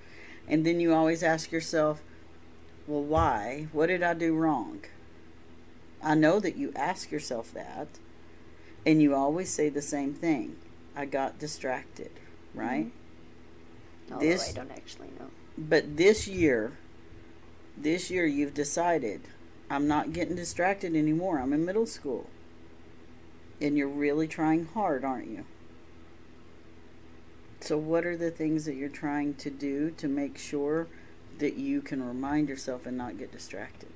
And 0.47 0.65
then 0.65 0.79
you 0.79 0.93
always 0.93 1.23
ask 1.23 1.51
yourself, 1.51 2.01
well, 2.87 3.03
why? 3.03 3.67
What 3.73 3.87
did 3.87 4.01
I 4.01 4.13
do 4.13 4.33
wrong? 4.33 4.79
I 6.01 6.15
know 6.15 6.39
that 6.39 6.55
you 6.55 6.71
ask 6.75 7.11
yourself 7.11 7.53
that, 7.53 7.87
and 8.87 9.01
you 9.01 9.13
always 9.13 9.49
say 9.49 9.67
the 9.67 9.81
same 9.81 10.13
thing 10.13 10.55
I 10.95 11.05
got 11.05 11.37
distracted, 11.37 12.09
right? 12.55 12.89
Although 14.09 14.25
This- 14.25 14.49
I 14.49 14.53
don't 14.53 14.71
actually 14.71 15.09
know. 15.19 15.29
But 15.57 15.97
this 15.97 16.25
year, 16.27 16.77
this 17.75 18.09
year 18.09 18.25
you've 18.25 18.53
decided 18.53 19.21
I'm 19.69 19.87
not 19.87 20.13
getting 20.13 20.37
distracted 20.37 20.95
anymore. 20.95 21.39
I'm 21.39 21.51
in 21.51 21.65
middle 21.65 21.85
school. 21.85 22.29
And 23.59 23.77
you're 23.77 23.89
really 23.89 24.27
trying 24.27 24.65
hard, 24.67 25.03
aren't 25.03 25.27
you? 25.27 25.43
So, 27.59 27.77
what 27.77 28.05
are 28.05 28.15
the 28.15 28.31
things 28.31 28.63
that 28.65 28.75
you're 28.75 28.87
trying 28.87 29.33
to 29.35 29.49
do 29.49 29.91
to 29.91 30.07
make 30.07 30.37
sure 30.37 30.87
that 31.39 31.55
you 31.55 31.81
can 31.81 32.07
remind 32.07 32.47
yourself 32.47 32.85
and 32.85 32.97
not 32.97 33.17
get 33.17 33.33
distracted? 33.33 33.91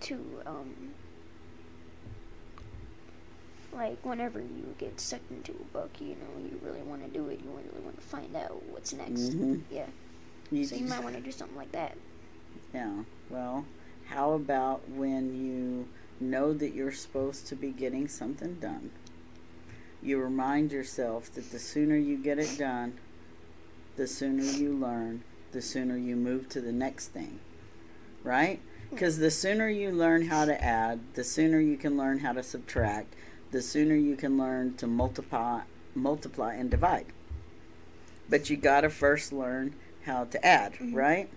To 0.00 0.42
um, 0.46 0.94
like 3.78 4.04
whenever 4.04 4.40
you 4.40 4.74
get 4.76 5.00
sucked 5.00 5.30
into 5.30 5.52
a 5.52 5.72
book, 5.72 5.90
you 6.00 6.08
know, 6.08 6.42
you 6.42 6.60
really 6.62 6.82
want 6.82 7.04
to 7.04 7.08
do 7.08 7.28
it. 7.28 7.40
You 7.40 7.50
really 7.50 7.84
want 7.84 7.98
to 7.98 8.06
find 8.06 8.34
out 8.34 8.62
what's 8.66 8.92
next. 8.92 9.30
Mhm. 9.36 9.62
Yeah. 9.70 9.86
You 10.50 10.66
So 10.66 10.76
you 10.76 10.86
might 10.86 11.02
want 11.02 11.14
to 11.14 11.20
do 11.22 11.30
something 11.30 11.56
like 11.56 11.72
that. 11.72 11.96
Yeah. 12.74 13.04
Well, 13.30 13.66
how 14.06 14.32
about 14.32 14.88
when 14.88 15.34
you 15.34 15.88
know 16.20 16.52
that 16.52 16.74
you're 16.74 16.92
supposed 16.92 17.46
to 17.46 17.56
be 17.56 17.70
getting 17.70 18.08
something 18.08 18.54
done? 18.54 18.90
You 20.02 20.18
remind 20.18 20.72
yourself 20.72 21.32
that 21.34 21.50
the 21.50 21.58
sooner 21.58 21.96
you 21.96 22.16
get 22.16 22.38
it 22.38 22.58
done, 22.58 22.94
the 23.96 24.06
sooner 24.06 24.42
you 24.42 24.72
learn, 24.72 25.22
the 25.52 25.62
sooner 25.62 25.96
you 25.96 26.16
move 26.16 26.48
to 26.50 26.60
the 26.60 26.72
next 26.72 27.08
thing. 27.08 27.38
Right? 28.24 28.60
Because 28.90 29.18
the 29.18 29.30
sooner 29.30 29.68
you 29.68 29.90
learn 29.90 30.26
how 30.26 30.44
to 30.46 30.64
add, 30.64 31.00
the 31.14 31.24
sooner 31.24 31.60
you 31.60 31.76
can 31.76 31.96
learn 31.96 32.20
how 32.20 32.32
to 32.32 32.42
subtract, 32.42 33.14
the 33.50 33.62
sooner 33.62 33.94
you 33.94 34.16
can 34.16 34.38
learn 34.38 34.74
to 34.76 34.86
multiply, 34.86 35.62
multiply 35.94 36.54
and 36.54 36.70
divide. 36.70 37.06
But 38.28 38.50
you 38.50 38.56
got 38.56 38.82
to 38.82 38.90
first 38.90 39.32
learn 39.32 39.74
how 40.04 40.24
to 40.24 40.46
add, 40.46 40.74
mm-hmm. 40.74 40.94
right? 40.94 41.28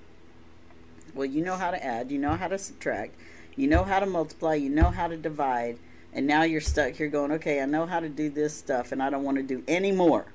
Well, 1.13 1.25
you 1.25 1.43
know 1.43 1.55
how 1.55 1.71
to 1.71 1.83
add, 1.83 2.11
you 2.11 2.19
know 2.19 2.35
how 2.35 2.47
to 2.47 2.57
subtract, 2.57 3.15
you 3.55 3.67
know 3.67 3.83
how 3.83 3.99
to 3.99 4.05
multiply, 4.05 4.55
you 4.55 4.69
know 4.69 4.91
how 4.91 5.07
to 5.07 5.17
divide, 5.17 5.77
and 6.13 6.27
now 6.27 6.43
you're 6.43 6.61
stuck 6.61 6.93
here 6.93 7.07
going, 7.07 7.31
okay, 7.33 7.61
I 7.61 7.65
know 7.65 7.85
how 7.85 7.99
to 7.99 8.09
do 8.09 8.29
this 8.29 8.53
stuff, 8.53 8.91
and 8.91 9.01
I 9.01 9.09
don't 9.09 9.23
want 9.23 9.37
to 9.37 9.43
do 9.43 9.63
any 9.67 9.91
more. 9.91 10.25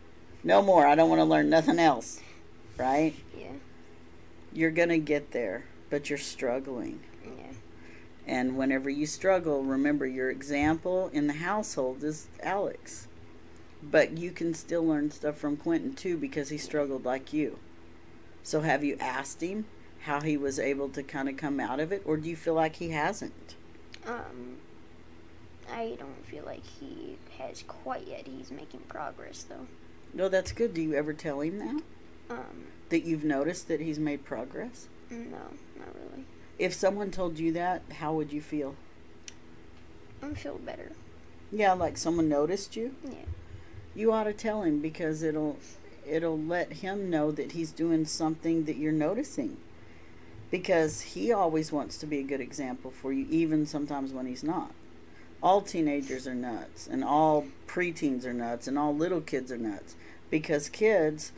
No 0.44 0.62
more. 0.62 0.86
I 0.86 0.94
don't 0.94 1.08
want 1.08 1.20
to 1.20 1.24
learn 1.24 1.50
nothing 1.50 1.78
else. 1.78 2.20
Right? 2.78 3.14
Yeah. 3.36 3.52
You're 4.52 4.70
going 4.70 4.90
to 4.90 4.98
get 4.98 5.32
there, 5.32 5.64
but 5.90 6.08
you're 6.08 6.18
struggling. 6.18 7.00
And 8.26 8.56
whenever 8.56 8.90
you 8.90 9.06
struggle, 9.06 9.62
remember 9.62 10.06
your 10.06 10.30
example 10.30 11.10
in 11.12 11.26
the 11.28 11.34
household 11.34 12.02
is 12.02 12.26
Alex. 12.42 13.06
But 13.82 14.18
you 14.18 14.32
can 14.32 14.52
still 14.54 14.84
learn 14.84 15.10
stuff 15.12 15.36
from 15.38 15.56
Quentin 15.56 15.94
too 15.94 16.16
because 16.16 16.48
he 16.48 16.58
struggled 16.58 17.04
like 17.04 17.32
you. 17.32 17.58
So 18.42 18.62
have 18.62 18.82
you 18.82 18.96
asked 18.98 19.42
him 19.42 19.66
how 20.00 20.20
he 20.20 20.36
was 20.36 20.58
able 20.58 20.88
to 20.90 21.02
kind 21.02 21.28
of 21.28 21.36
come 21.36 21.60
out 21.60 21.80
of 21.80 21.92
it, 21.92 22.02
or 22.04 22.16
do 22.16 22.28
you 22.28 22.36
feel 22.36 22.54
like 22.54 22.76
he 22.76 22.90
hasn't? 22.90 23.54
Um, 24.06 24.56
I 25.72 25.96
don't 25.98 26.24
feel 26.26 26.44
like 26.44 26.64
he 26.64 27.16
has 27.38 27.62
quite 27.66 28.06
yet. 28.06 28.26
He's 28.26 28.50
making 28.50 28.80
progress 28.88 29.44
though. 29.48 29.66
No, 30.14 30.28
that's 30.28 30.52
good. 30.52 30.74
Do 30.74 30.80
you 30.82 30.94
ever 30.94 31.12
tell 31.12 31.40
him 31.40 31.58
that? 31.58 31.82
Um, 32.30 32.66
That 32.88 33.04
you've 33.04 33.24
noticed 33.24 33.68
that 33.68 33.80
he's 33.80 33.98
made 33.98 34.24
progress? 34.24 34.88
no, 35.10 35.18
not 35.78 35.94
really. 35.94 36.24
If 36.58 36.72
someone 36.72 37.10
told 37.10 37.38
you 37.38 37.52
that, 37.52 37.82
how 37.98 38.14
would 38.14 38.32
you 38.32 38.40
feel? 38.40 38.74
I 40.22 40.32
feel 40.34 40.58
better. 40.58 40.92
Yeah, 41.52 41.74
like 41.74 41.96
someone 41.96 42.28
noticed 42.28 42.76
you? 42.76 42.94
Yeah. 43.04 43.26
You 43.94 44.12
ought 44.12 44.24
to 44.24 44.32
tell 44.32 44.62
him 44.62 44.80
because 44.80 45.22
it'll 45.22 45.58
it'll 46.08 46.38
let 46.38 46.74
him 46.74 47.10
know 47.10 47.30
that 47.32 47.52
he's 47.52 47.72
doing 47.72 48.04
something 48.06 48.64
that 48.64 48.76
you're 48.76 48.92
noticing. 48.92 49.56
Because 50.50 51.00
he 51.00 51.32
always 51.32 51.72
wants 51.72 51.98
to 51.98 52.06
be 52.06 52.20
a 52.20 52.24
good 52.24 52.40
example 52.40 52.90
for 52.90 53.12
you, 53.12 53.26
even 53.28 53.66
sometimes 53.66 54.12
when 54.12 54.26
he's 54.26 54.44
not. 54.44 54.72
All 55.42 55.60
teenagers 55.60 56.26
are 56.26 56.34
nuts, 56.34 56.86
and 56.86 57.02
all 57.04 57.46
preteens 57.66 58.24
are 58.24 58.32
nuts, 58.32 58.68
and 58.68 58.78
all 58.78 58.94
little 58.94 59.20
kids 59.20 59.50
are 59.50 59.58
nuts. 59.58 59.96
Because 60.30 60.68
kids 60.68 61.32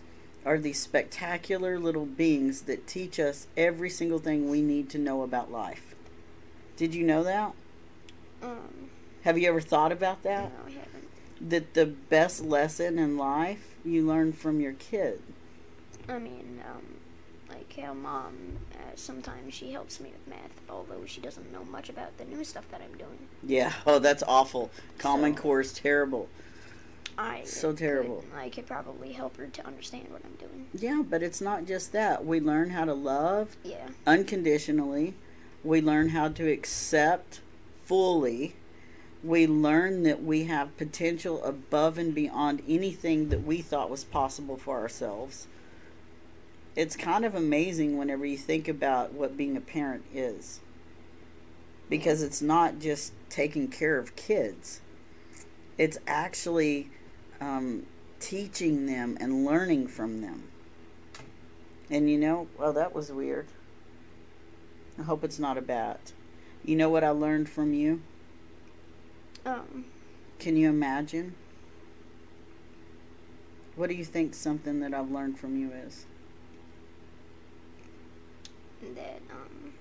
are 0.44 0.59
these 0.59 0.81
spectacular 0.81 1.79
little 1.79 2.07
beings 2.07 2.62
that 2.62 2.87
teach 2.87 3.18
us 3.20 3.46
every 3.57 3.90
single 3.90 4.18
thing 4.18 4.48
we 4.48 4.62
need 4.62 4.88
to 4.90 4.98
know 4.98 5.22
about 5.22 5.51
life. 5.53 5.94
Did 6.77 6.94
you 6.94 7.05
know 7.05 7.24
that? 7.24 7.53
Um, 8.42 8.90
Have 9.24 9.37
you 9.38 9.48
ever 9.48 9.61
thought 9.61 9.92
about 9.92 10.24
no, 10.24 10.31
that? 10.31 10.53
I 10.66 10.70
haven't. 10.70 11.09
that 11.51 11.74
the 11.74 11.87
best 11.87 12.44
lesson 12.44 12.98
in 12.98 13.16
life 13.16 13.74
you 13.85 14.07
learn 14.07 14.33
from 14.33 14.61
your 14.61 14.74
kid. 14.74 15.20
I 16.09 16.18
mean, 16.18 16.62
um, 16.70 16.85
like 17.48 17.77
how 17.79 17.92
mom, 17.94 18.59
uh, 18.74 18.92
sometimes 18.94 19.53
she 19.55 19.72
helps 19.72 20.01
me 20.01 20.11
with 20.12 20.27
math, 20.29 20.53
although 20.70 21.05
she 21.05 21.20
doesn't 21.20 21.53
know 21.53 21.64
much 21.64 21.88
about 21.88 22.16
the 22.16 22.24
new 22.24 22.44
stuff 22.44 22.68
that 22.70 22.81
I'm 22.81 22.96
doing. 22.96 23.18
Yeah. 23.42 23.72
Oh, 23.87 23.98
that's 23.98 24.22
awful. 24.27 24.70
Common 24.98 25.35
So- 25.35 25.42
Core 25.42 25.61
is 25.61 25.72
terrible. 25.72 26.29
I 27.18 27.42
So 27.44 27.70
could- 27.70 27.78
terrible. 27.78 28.24
I 28.35 28.48
could 28.48 28.66
probably 28.66 29.12
help 29.12 29.37
her 29.38 29.48
to 29.48 29.66
understand 29.66 30.09
what 30.11 30.22
I'm 30.24 30.37
doing. 30.37 30.68
Yeah, 30.72 31.02
but 31.02 31.20
it's 31.22 31.40
not 31.40 31.66
just 31.66 31.90
that. 31.92 32.24
We 32.24 32.38
learn 32.38 32.70
how 32.70 32.85
to 32.85 32.94
love 32.94 33.57
Yeah. 33.64 33.88
unconditionally. 34.07 35.14
We 35.64 35.81
learn 35.81 36.11
how 36.11 36.28
to 36.28 36.48
accept 36.50 37.40
fully. 37.85 38.54
We 39.24 39.48
learn 39.48 40.04
that 40.04 40.22
we 40.22 40.44
have 40.44 40.76
potential 40.76 41.42
above 41.42 41.98
and 41.98 42.14
beyond 42.14 42.62
anything 42.68 43.31
that 43.31 43.42
we 43.42 43.62
thought 43.62 43.90
was 43.90 44.04
possible 44.04 44.57
for 44.57 44.78
ourselves. 44.78 45.48
It's 46.76 46.94
kind 46.94 47.24
of 47.24 47.35
amazing 47.35 47.98
whenever 47.98 48.24
you 48.24 48.38
think 48.38 48.68
about 48.68 49.12
what 49.12 49.37
being 49.37 49.57
a 49.57 49.61
parent 49.61 50.04
is. 50.14 50.61
Because 51.90 52.22
it's 52.22 52.40
not 52.40 52.78
just 52.78 53.12
taking 53.28 53.66
care 53.66 53.98
of 53.98 54.14
kids, 54.14 54.81
it's 55.76 55.98
actually 56.07 56.90
um, 57.40 57.87
teaching 58.20 58.87
them 58.87 59.16
and 59.20 59.44
learning 59.44 59.88
from 59.88 60.20
them. 60.20 60.48
And 61.90 62.11
you 62.11 62.18
know, 62.18 62.48
well, 62.59 62.72
that 62.72 62.94
was 62.94 63.11
weird. 63.11 63.46
I 64.98 65.03
hope 65.03 65.24
it's 65.24 65.38
not 65.38 65.57
a 65.57 65.62
bat. 65.62 66.12
You 66.64 66.77
know 66.77 66.90
what 66.90 67.05
I 67.05 67.11
learned 67.11 67.48
from 67.48 67.72
you? 67.72 68.03
Um, 69.46 69.87
Can 70.38 70.57
you 70.57 70.68
imagine? 70.68 71.35
What 73.77 73.88
do 73.88 73.94
you 73.94 74.04
think 74.04 74.35
something 74.35 74.81
that 74.81 74.92
I've 74.92 75.10
learned 75.10 75.38
from 75.38 75.56
you 75.56 75.71
is? 75.73 76.04
that, 78.94 79.21
um, 79.31 79.73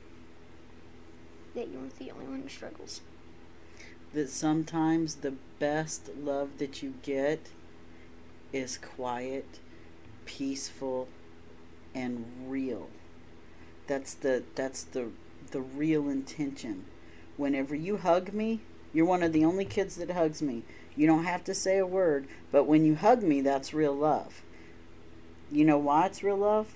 that 1.55 1.67
you 1.67 1.79
aren't 1.79 1.97
the 1.97 2.11
only 2.11 2.25
one 2.25 2.41
who 2.41 2.49
struggles. 2.49 3.01
That 4.13 4.29
sometimes 4.29 5.15
the 5.15 5.33
best 5.59 6.09
love 6.17 6.57
that 6.57 6.81
you 6.81 6.95
get 7.03 7.49
is 8.53 8.77
quiet, 8.77 9.59
peaceful, 10.25 11.07
and 11.93 12.25
real. 12.47 12.89
That's 13.87 14.13
the 14.13 14.43
that's 14.55 14.83
the 14.83 15.09
the 15.51 15.61
real 15.61 16.09
intention. 16.09 16.85
Whenever 17.37 17.75
you 17.75 17.97
hug 17.97 18.33
me, 18.33 18.61
you're 18.93 19.05
one 19.05 19.23
of 19.23 19.33
the 19.33 19.45
only 19.45 19.65
kids 19.65 19.95
that 19.97 20.11
hugs 20.11 20.41
me. 20.41 20.63
You 20.95 21.07
don't 21.07 21.25
have 21.25 21.43
to 21.45 21.53
say 21.53 21.77
a 21.77 21.85
word, 21.85 22.27
but 22.51 22.65
when 22.65 22.83
you 22.83 22.95
hug 22.95 23.21
me, 23.21 23.41
that's 23.41 23.73
real 23.73 23.93
love. 23.93 24.41
You 25.51 25.63
know 25.63 25.77
why 25.77 26.07
it's 26.07 26.23
real 26.23 26.37
love? 26.37 26.73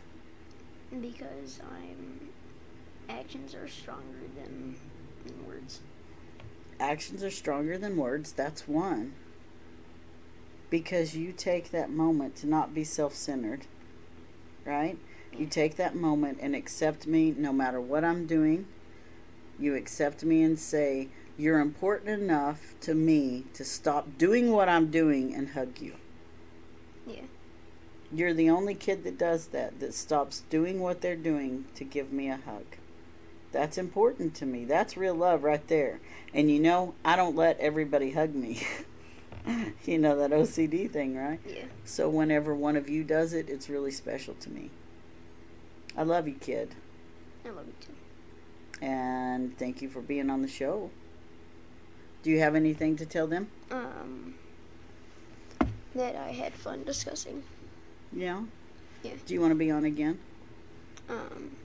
Because 0.89 1.59
I'm, 1.61 2.29
actions 3.09 3.55
are 3.55 3.67
stronger 3.67 4.27
than. 4.35 4.75
Actions 6.81 7.23
are 7.23 7.31
stronger 7.31 7.77
than 7.77 7.95
words. 7.95 8.31
That's 8.31 8.67
one. 8.67 9.13
Because 10.69 11.15
you 11.15 11.31
take 11.31 11.71
that 11.71 11.89
moment 11.89 12.35
to 12.37 12.47
not 12.47 12.73
be 12.73 12.83
self 12.83 13.13
centered, 13.13 13.67
right? 14.65 14.97
You 15.37 15.45
take 15.45 15.75
that 15.77 15.95
moment 15.95 16.39
and 16.41 16.55
accept 16.55 17.07
me 17.07 17.33
no 17.37 17.53
matter 17.53 17.79
what 17.79 18.03
I'm 18.03 18.25
doing. 18.25 18.67
You 19.59 19.75
accept 19.75 20.23
me 20.23 20.43
and 20.43 20.57
say, 20.59 21.09
You're 21.37 21.59
important 21.59 22.09
enough 22.09 22.73
to 22.81 22.95
me 22.95 23.45
to 23.53 23.63
stop 23.63 24.17
doing 24.17 24.51
what 24.51 24.67
I'm 24.67 24.89
doing 24.89 25.35
and 25.35 25.49
hug 25.49 25.79
you. 25.79 25.95
Yeah. 27.05 27.23
You're 28.11 28.33
the 28.33 28.49
only 28.49 28.75
kid 28.75 29.03
that 29.03 29.17
does 29.17 29.47
that, 29.47 29.79
that 29.79 29.93
stops 29.93 30.43
doing 30.49 30.79
what 30.79 31.01
they're 31.01 31.15
doing 31.15 31.65
to 31.75 31.83
give 31.83 32.11
me 32.11 32.29
a 32.29 32.37
hug. 32.37 32.65
That's 33.51 33.77
important 33.77 34.33
to 34.35 34.45
me. 34.45 34.65
That's 34.65 34.95
real 34.95 35.15
love 35.15 35.43
right 35.43 35.65
there. 35.67 35.99
And 36.33 36.49
you 36.49 36.59
know, 36.59 36.93
I 37.03 37.15
don't 37.15 37.35
let 37.35 37.59
everybody 37.59 38.11
hug 38.11 38.33
me. 38.33 38.61
you 39.85 39.97
know 39.97 40.17
that 40.17 40.31
OCD 40.31 40.89
thing, 40.89 41.17
right? 41.17 41.39
Yeah. 41.47 41.65
So 41.83 42.09
whenever 42.09 42.55
one 42.55 42.77
of 42.77 42.89
you 42.89 43.03
does 43.03 43.33
it, 43.33 43.49
it's 43.49 43.69
really 43.69 43.91
special 43.91 44.33
to 44.35 44.49
me. 44.49 44.69
I 45.97 46.03
love 46.03 46.27
you, 46.27 46.35
kid. 46.35 46.75
I 47.45 47.49
love 47.49 47.65
you 47.67 47.73
too. 47.81 48.85
And 48.85 49.57
thank 49.57 49.81
you 49.81 49.89
for 49.89 50.01
being 50.01 50.29
on 50.29 50.41
the 50.41 50.47
show. 50.47 50.89
Do 52.23 52.29
you 52.29 52.39
have 52.39 52.55
anything 52.55 52.95
to 52.97 53.05
tell 53.05 53.27
them? 53.27 53.49
Um, 53.69 54.35
that 55.95 56.15
I 56.15 56.31
had 56.31 56.53
fun 56.53 56.83
discussing. 56.83 57.43
Yeah? 58.13 58.43
Yeah. 59.03 59.13
Do 59.25 59.33
you 59.33 59.41
want 59.41 59.51
to 59.51 59.55
be 59.55 59.71
on 59.71 59.85
again? 59.85 60.19
Um, 61.09 61.55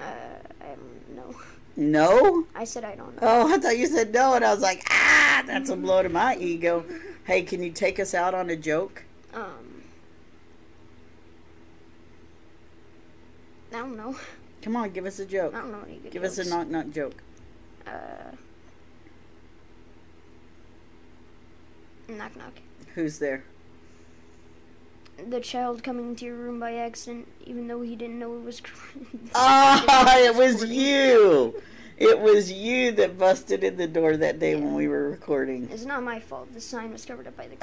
uh, 0.00 0.64
I 0.64 0.68
don't 0.68 1.16
know. 1.16 1.34
No? 1.76 2.46
I 2.54 2.64
said 2.64 2.84
I 2.84 2.94
don't 2.94 3.20
know. 3.20 3.22
Oh, 3.22 3.54
I 3.54 3.58
thought 3.58 3.78
you 3.78 3.86
said 3.86 4.12
no, 4.12 4.34
and 4.34 4.44
I 4.44 4.52
was 4.52 4.62
like, 4.62 4.84
ah, 4.90 5.42
that's 5.46 5.70
a 5.70 5.76
blow 5.76 6.02
to 6.02 6.08
my 6.08 6.36
ego. 6.36 6.84
Hey, 7.24 7.42
can 7.42 7.62
you 7.62 7.70
take 7.70 8.00
us 8.00 8.14
out 8.14 8.34
on 8.34 8.50
a 8.50 8.56
joke? 8.56 9.04
Um, 9.32 9.82
I 13.72 13.76
don't 13.76 13.96
know. 13.96 14.16
Come 14.62 14.76
on, 14.76 14.90
give 14.90 15.06
us 15.06 15.18
a 15.20 15.24
joke. 15.24 15.54
I 15.54 15.60
don't 15.60 15.72
know 15.72 15.82
any 15.86 15.98
good 15.98 16.12
Give 16.12 16.24
us 16.24 16.38
a 16.38 16.48
knock 16.48 16.68
knock 16.68 16.90
joke. 16.90 17.22
Uh, 17.86 18.32
knock 22.08 22.36
knock. 22.36 22.52
Who's 22.94 23.18
there? 23.18 23.44
The 25.28 25.40
child 25.40 25.82
coming 25.82 26.08
into 26.10 26.24
your 26.26 26.36
room 26.36 26.58
by 26.60 26.74
accident, 26.74 27.28
even 27.44 27.66
though 27.68 27.82
he 27.82 27.96
didn't 27.96 28.18
know 28.18 28.34
it 28.36 28.44
was. 28.44 28.62
Ah, 29.34 30.16
it 30.18 30.34
was 30.34 30.64
you. 30.70 31.60
It 31.98 32.18
was 32.18 32.50
you 32.50 32.92
that 32.92 33.18
busted 33.18 33.62
in 33.62 33.76
the 33.76 33.86
door 33.86 34.16
that 34.16 34.38
day 34.38 34.54
when 34.56 34.74
we 34.74 34.88
were 34.88 35.10
recording. 35.10 35.68
It's 35.70 35.84
not 35.84 36.02
my 36.02 36.18
fault. 36.18 36.52
The 36.54 36.60
sign 36.60 36.92
was 36.92 37.04
covered 37.04 37.26
up 37.26 37.36
by 37.36 37.48
the 37.48 37.56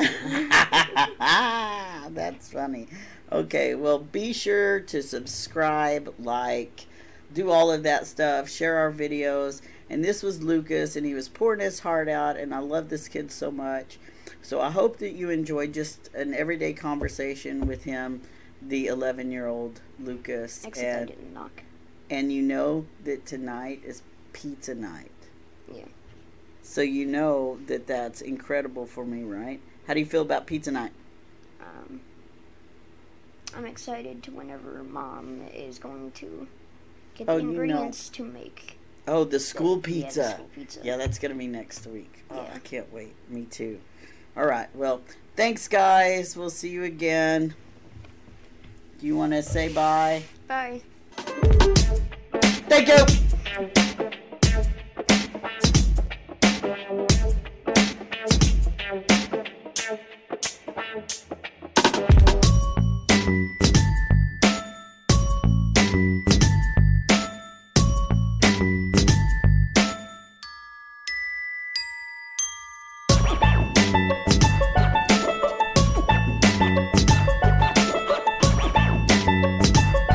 crew. 2.07 2.13
That's 2.13 2.51
funny. 2.51 2.87
Okay, 3.31 3.73
well, 3.73 3.97
be 3.97 4.33
sure 4.33 4.79
to 4.81 5.01
subscribe, 5.01 6.13
like, 6.19 6.85
do 7.33 7.49
all 7.49 7.71
of 7.71 7.81
that 7.83 8.05
stuff, 8.05 8.47
share 8.47 8.77
our 8.77 8.91
videos. 8.91 9.61
And 9.89 10.03
this 10.03 10.21
was 10.21 10.43
Lucas, 10.43 10.95
and 10.95 11.05
he 11.05 11.13
was 11.13 11.29
pouring 11.29 11.61
his 11.61 11.79
heart 11.79 12.09
out, 12.09 12.35
and 12.37 12.53
I 12.53 12.59
love 12.59 12.89
this 12.89 13.07
kid 13.07 13.31
so 13.31 13.51
much. 13.51 13.97
So 14.41 14.59
I 14.59 14.69
hope 14.71 14.97
that 14.97 15.11
you 15.11 15.29
enjoyed 15.29 15.73
just 15.73 16.09
an 16.13 16.33
everyday 16.33 16.73
conversation 16.73 17.65
with 17.65 17.83
him, 17.85 18.21
the 18.61 18.87
11 18.87 19.31
year 19.31 19.47
old 19.47 19.81
Lucas. 19.99 20.65
Except 20.65 20.85
I 20.85 20.89
and, 20.99 21.07
didn't 21.07 21.33
knock. 21.33 21.63
and 22.09 22.31
you 22.33 22.41
know 22.41 22.85
that 23.05 23.25
tonight 23.25 23.81
is 23.85 24.01
pizza 24.33 24.75
night. 24.75 25.11
Yeah. 25.73 25.85
So 26.61 26.81
you 26.81 27.05
know 27.05 27.59
that 27.67 27.87
that's 27.87 28.19
incredible 28.21 28.85
for 28.85 29.05
me, 29.05 29.23
right? 29.23 29.61
How 29.87 29.93
do 29.93 30.01
you 30.01 30.05
feel 30.05 30.21
about 30.21 30.47
pizza 30.47 30.71
night? 30.71 30.91
Um, 31.61 32.01
I'm 33.55 33.65
excited 33.65 34.21
to 34.23 34.31
whenever 34.31 34.83
mom 34.83 35.43
is 35.53 35.79
going 35.79 36.11
to 36.11 36.47
get 37.15 37.29
Oh, 37.29 37.37
the 37.37 37.43
know. 37.43 37.49
ingredients 37.51 38.09
to 38.09 38.23
make. 38.25 38.76
Oh, 39.07 39.23
the 39.23 39.39
school 39.39 39.75
Yeah, 39.75 39.75
the 39.75 39.81
pizza. 39.81 40.29
school 40.31 40.49
pizza. 40.53 40.79
Yeah, 40.83 40.97
that's 40.97 41.17
gonna 41.17 41.35
be 41.35 41.47
next 41.47 41.87
week. 41.87 42.23
Oh, 42.29 42.35
Yeah. 42.35 42.53
I 42.55 42.59
can't 42.59 42.91
wait. 42.93 43.13
Me 43.29 43.43
too. 43.45 43.79
All 44.35 44.45
right. 44.45 44.67
Well, 44.75 45.01
thanks, 45.35 45.67
guys. 45.67 46.35
We'll 46.35 46.49
see 46.49 46.69
you 46.69 46.83
again. 46.83 47.55
Do 48.99 49.07
you 49.07 49.15
want 49.15 49.31
to 49.33 49.41
say 49.43 49.71
bye? 49.71 50.23
Bye. 50.47 50.81
Thank 52.69 52.87
you. 52.89 53.83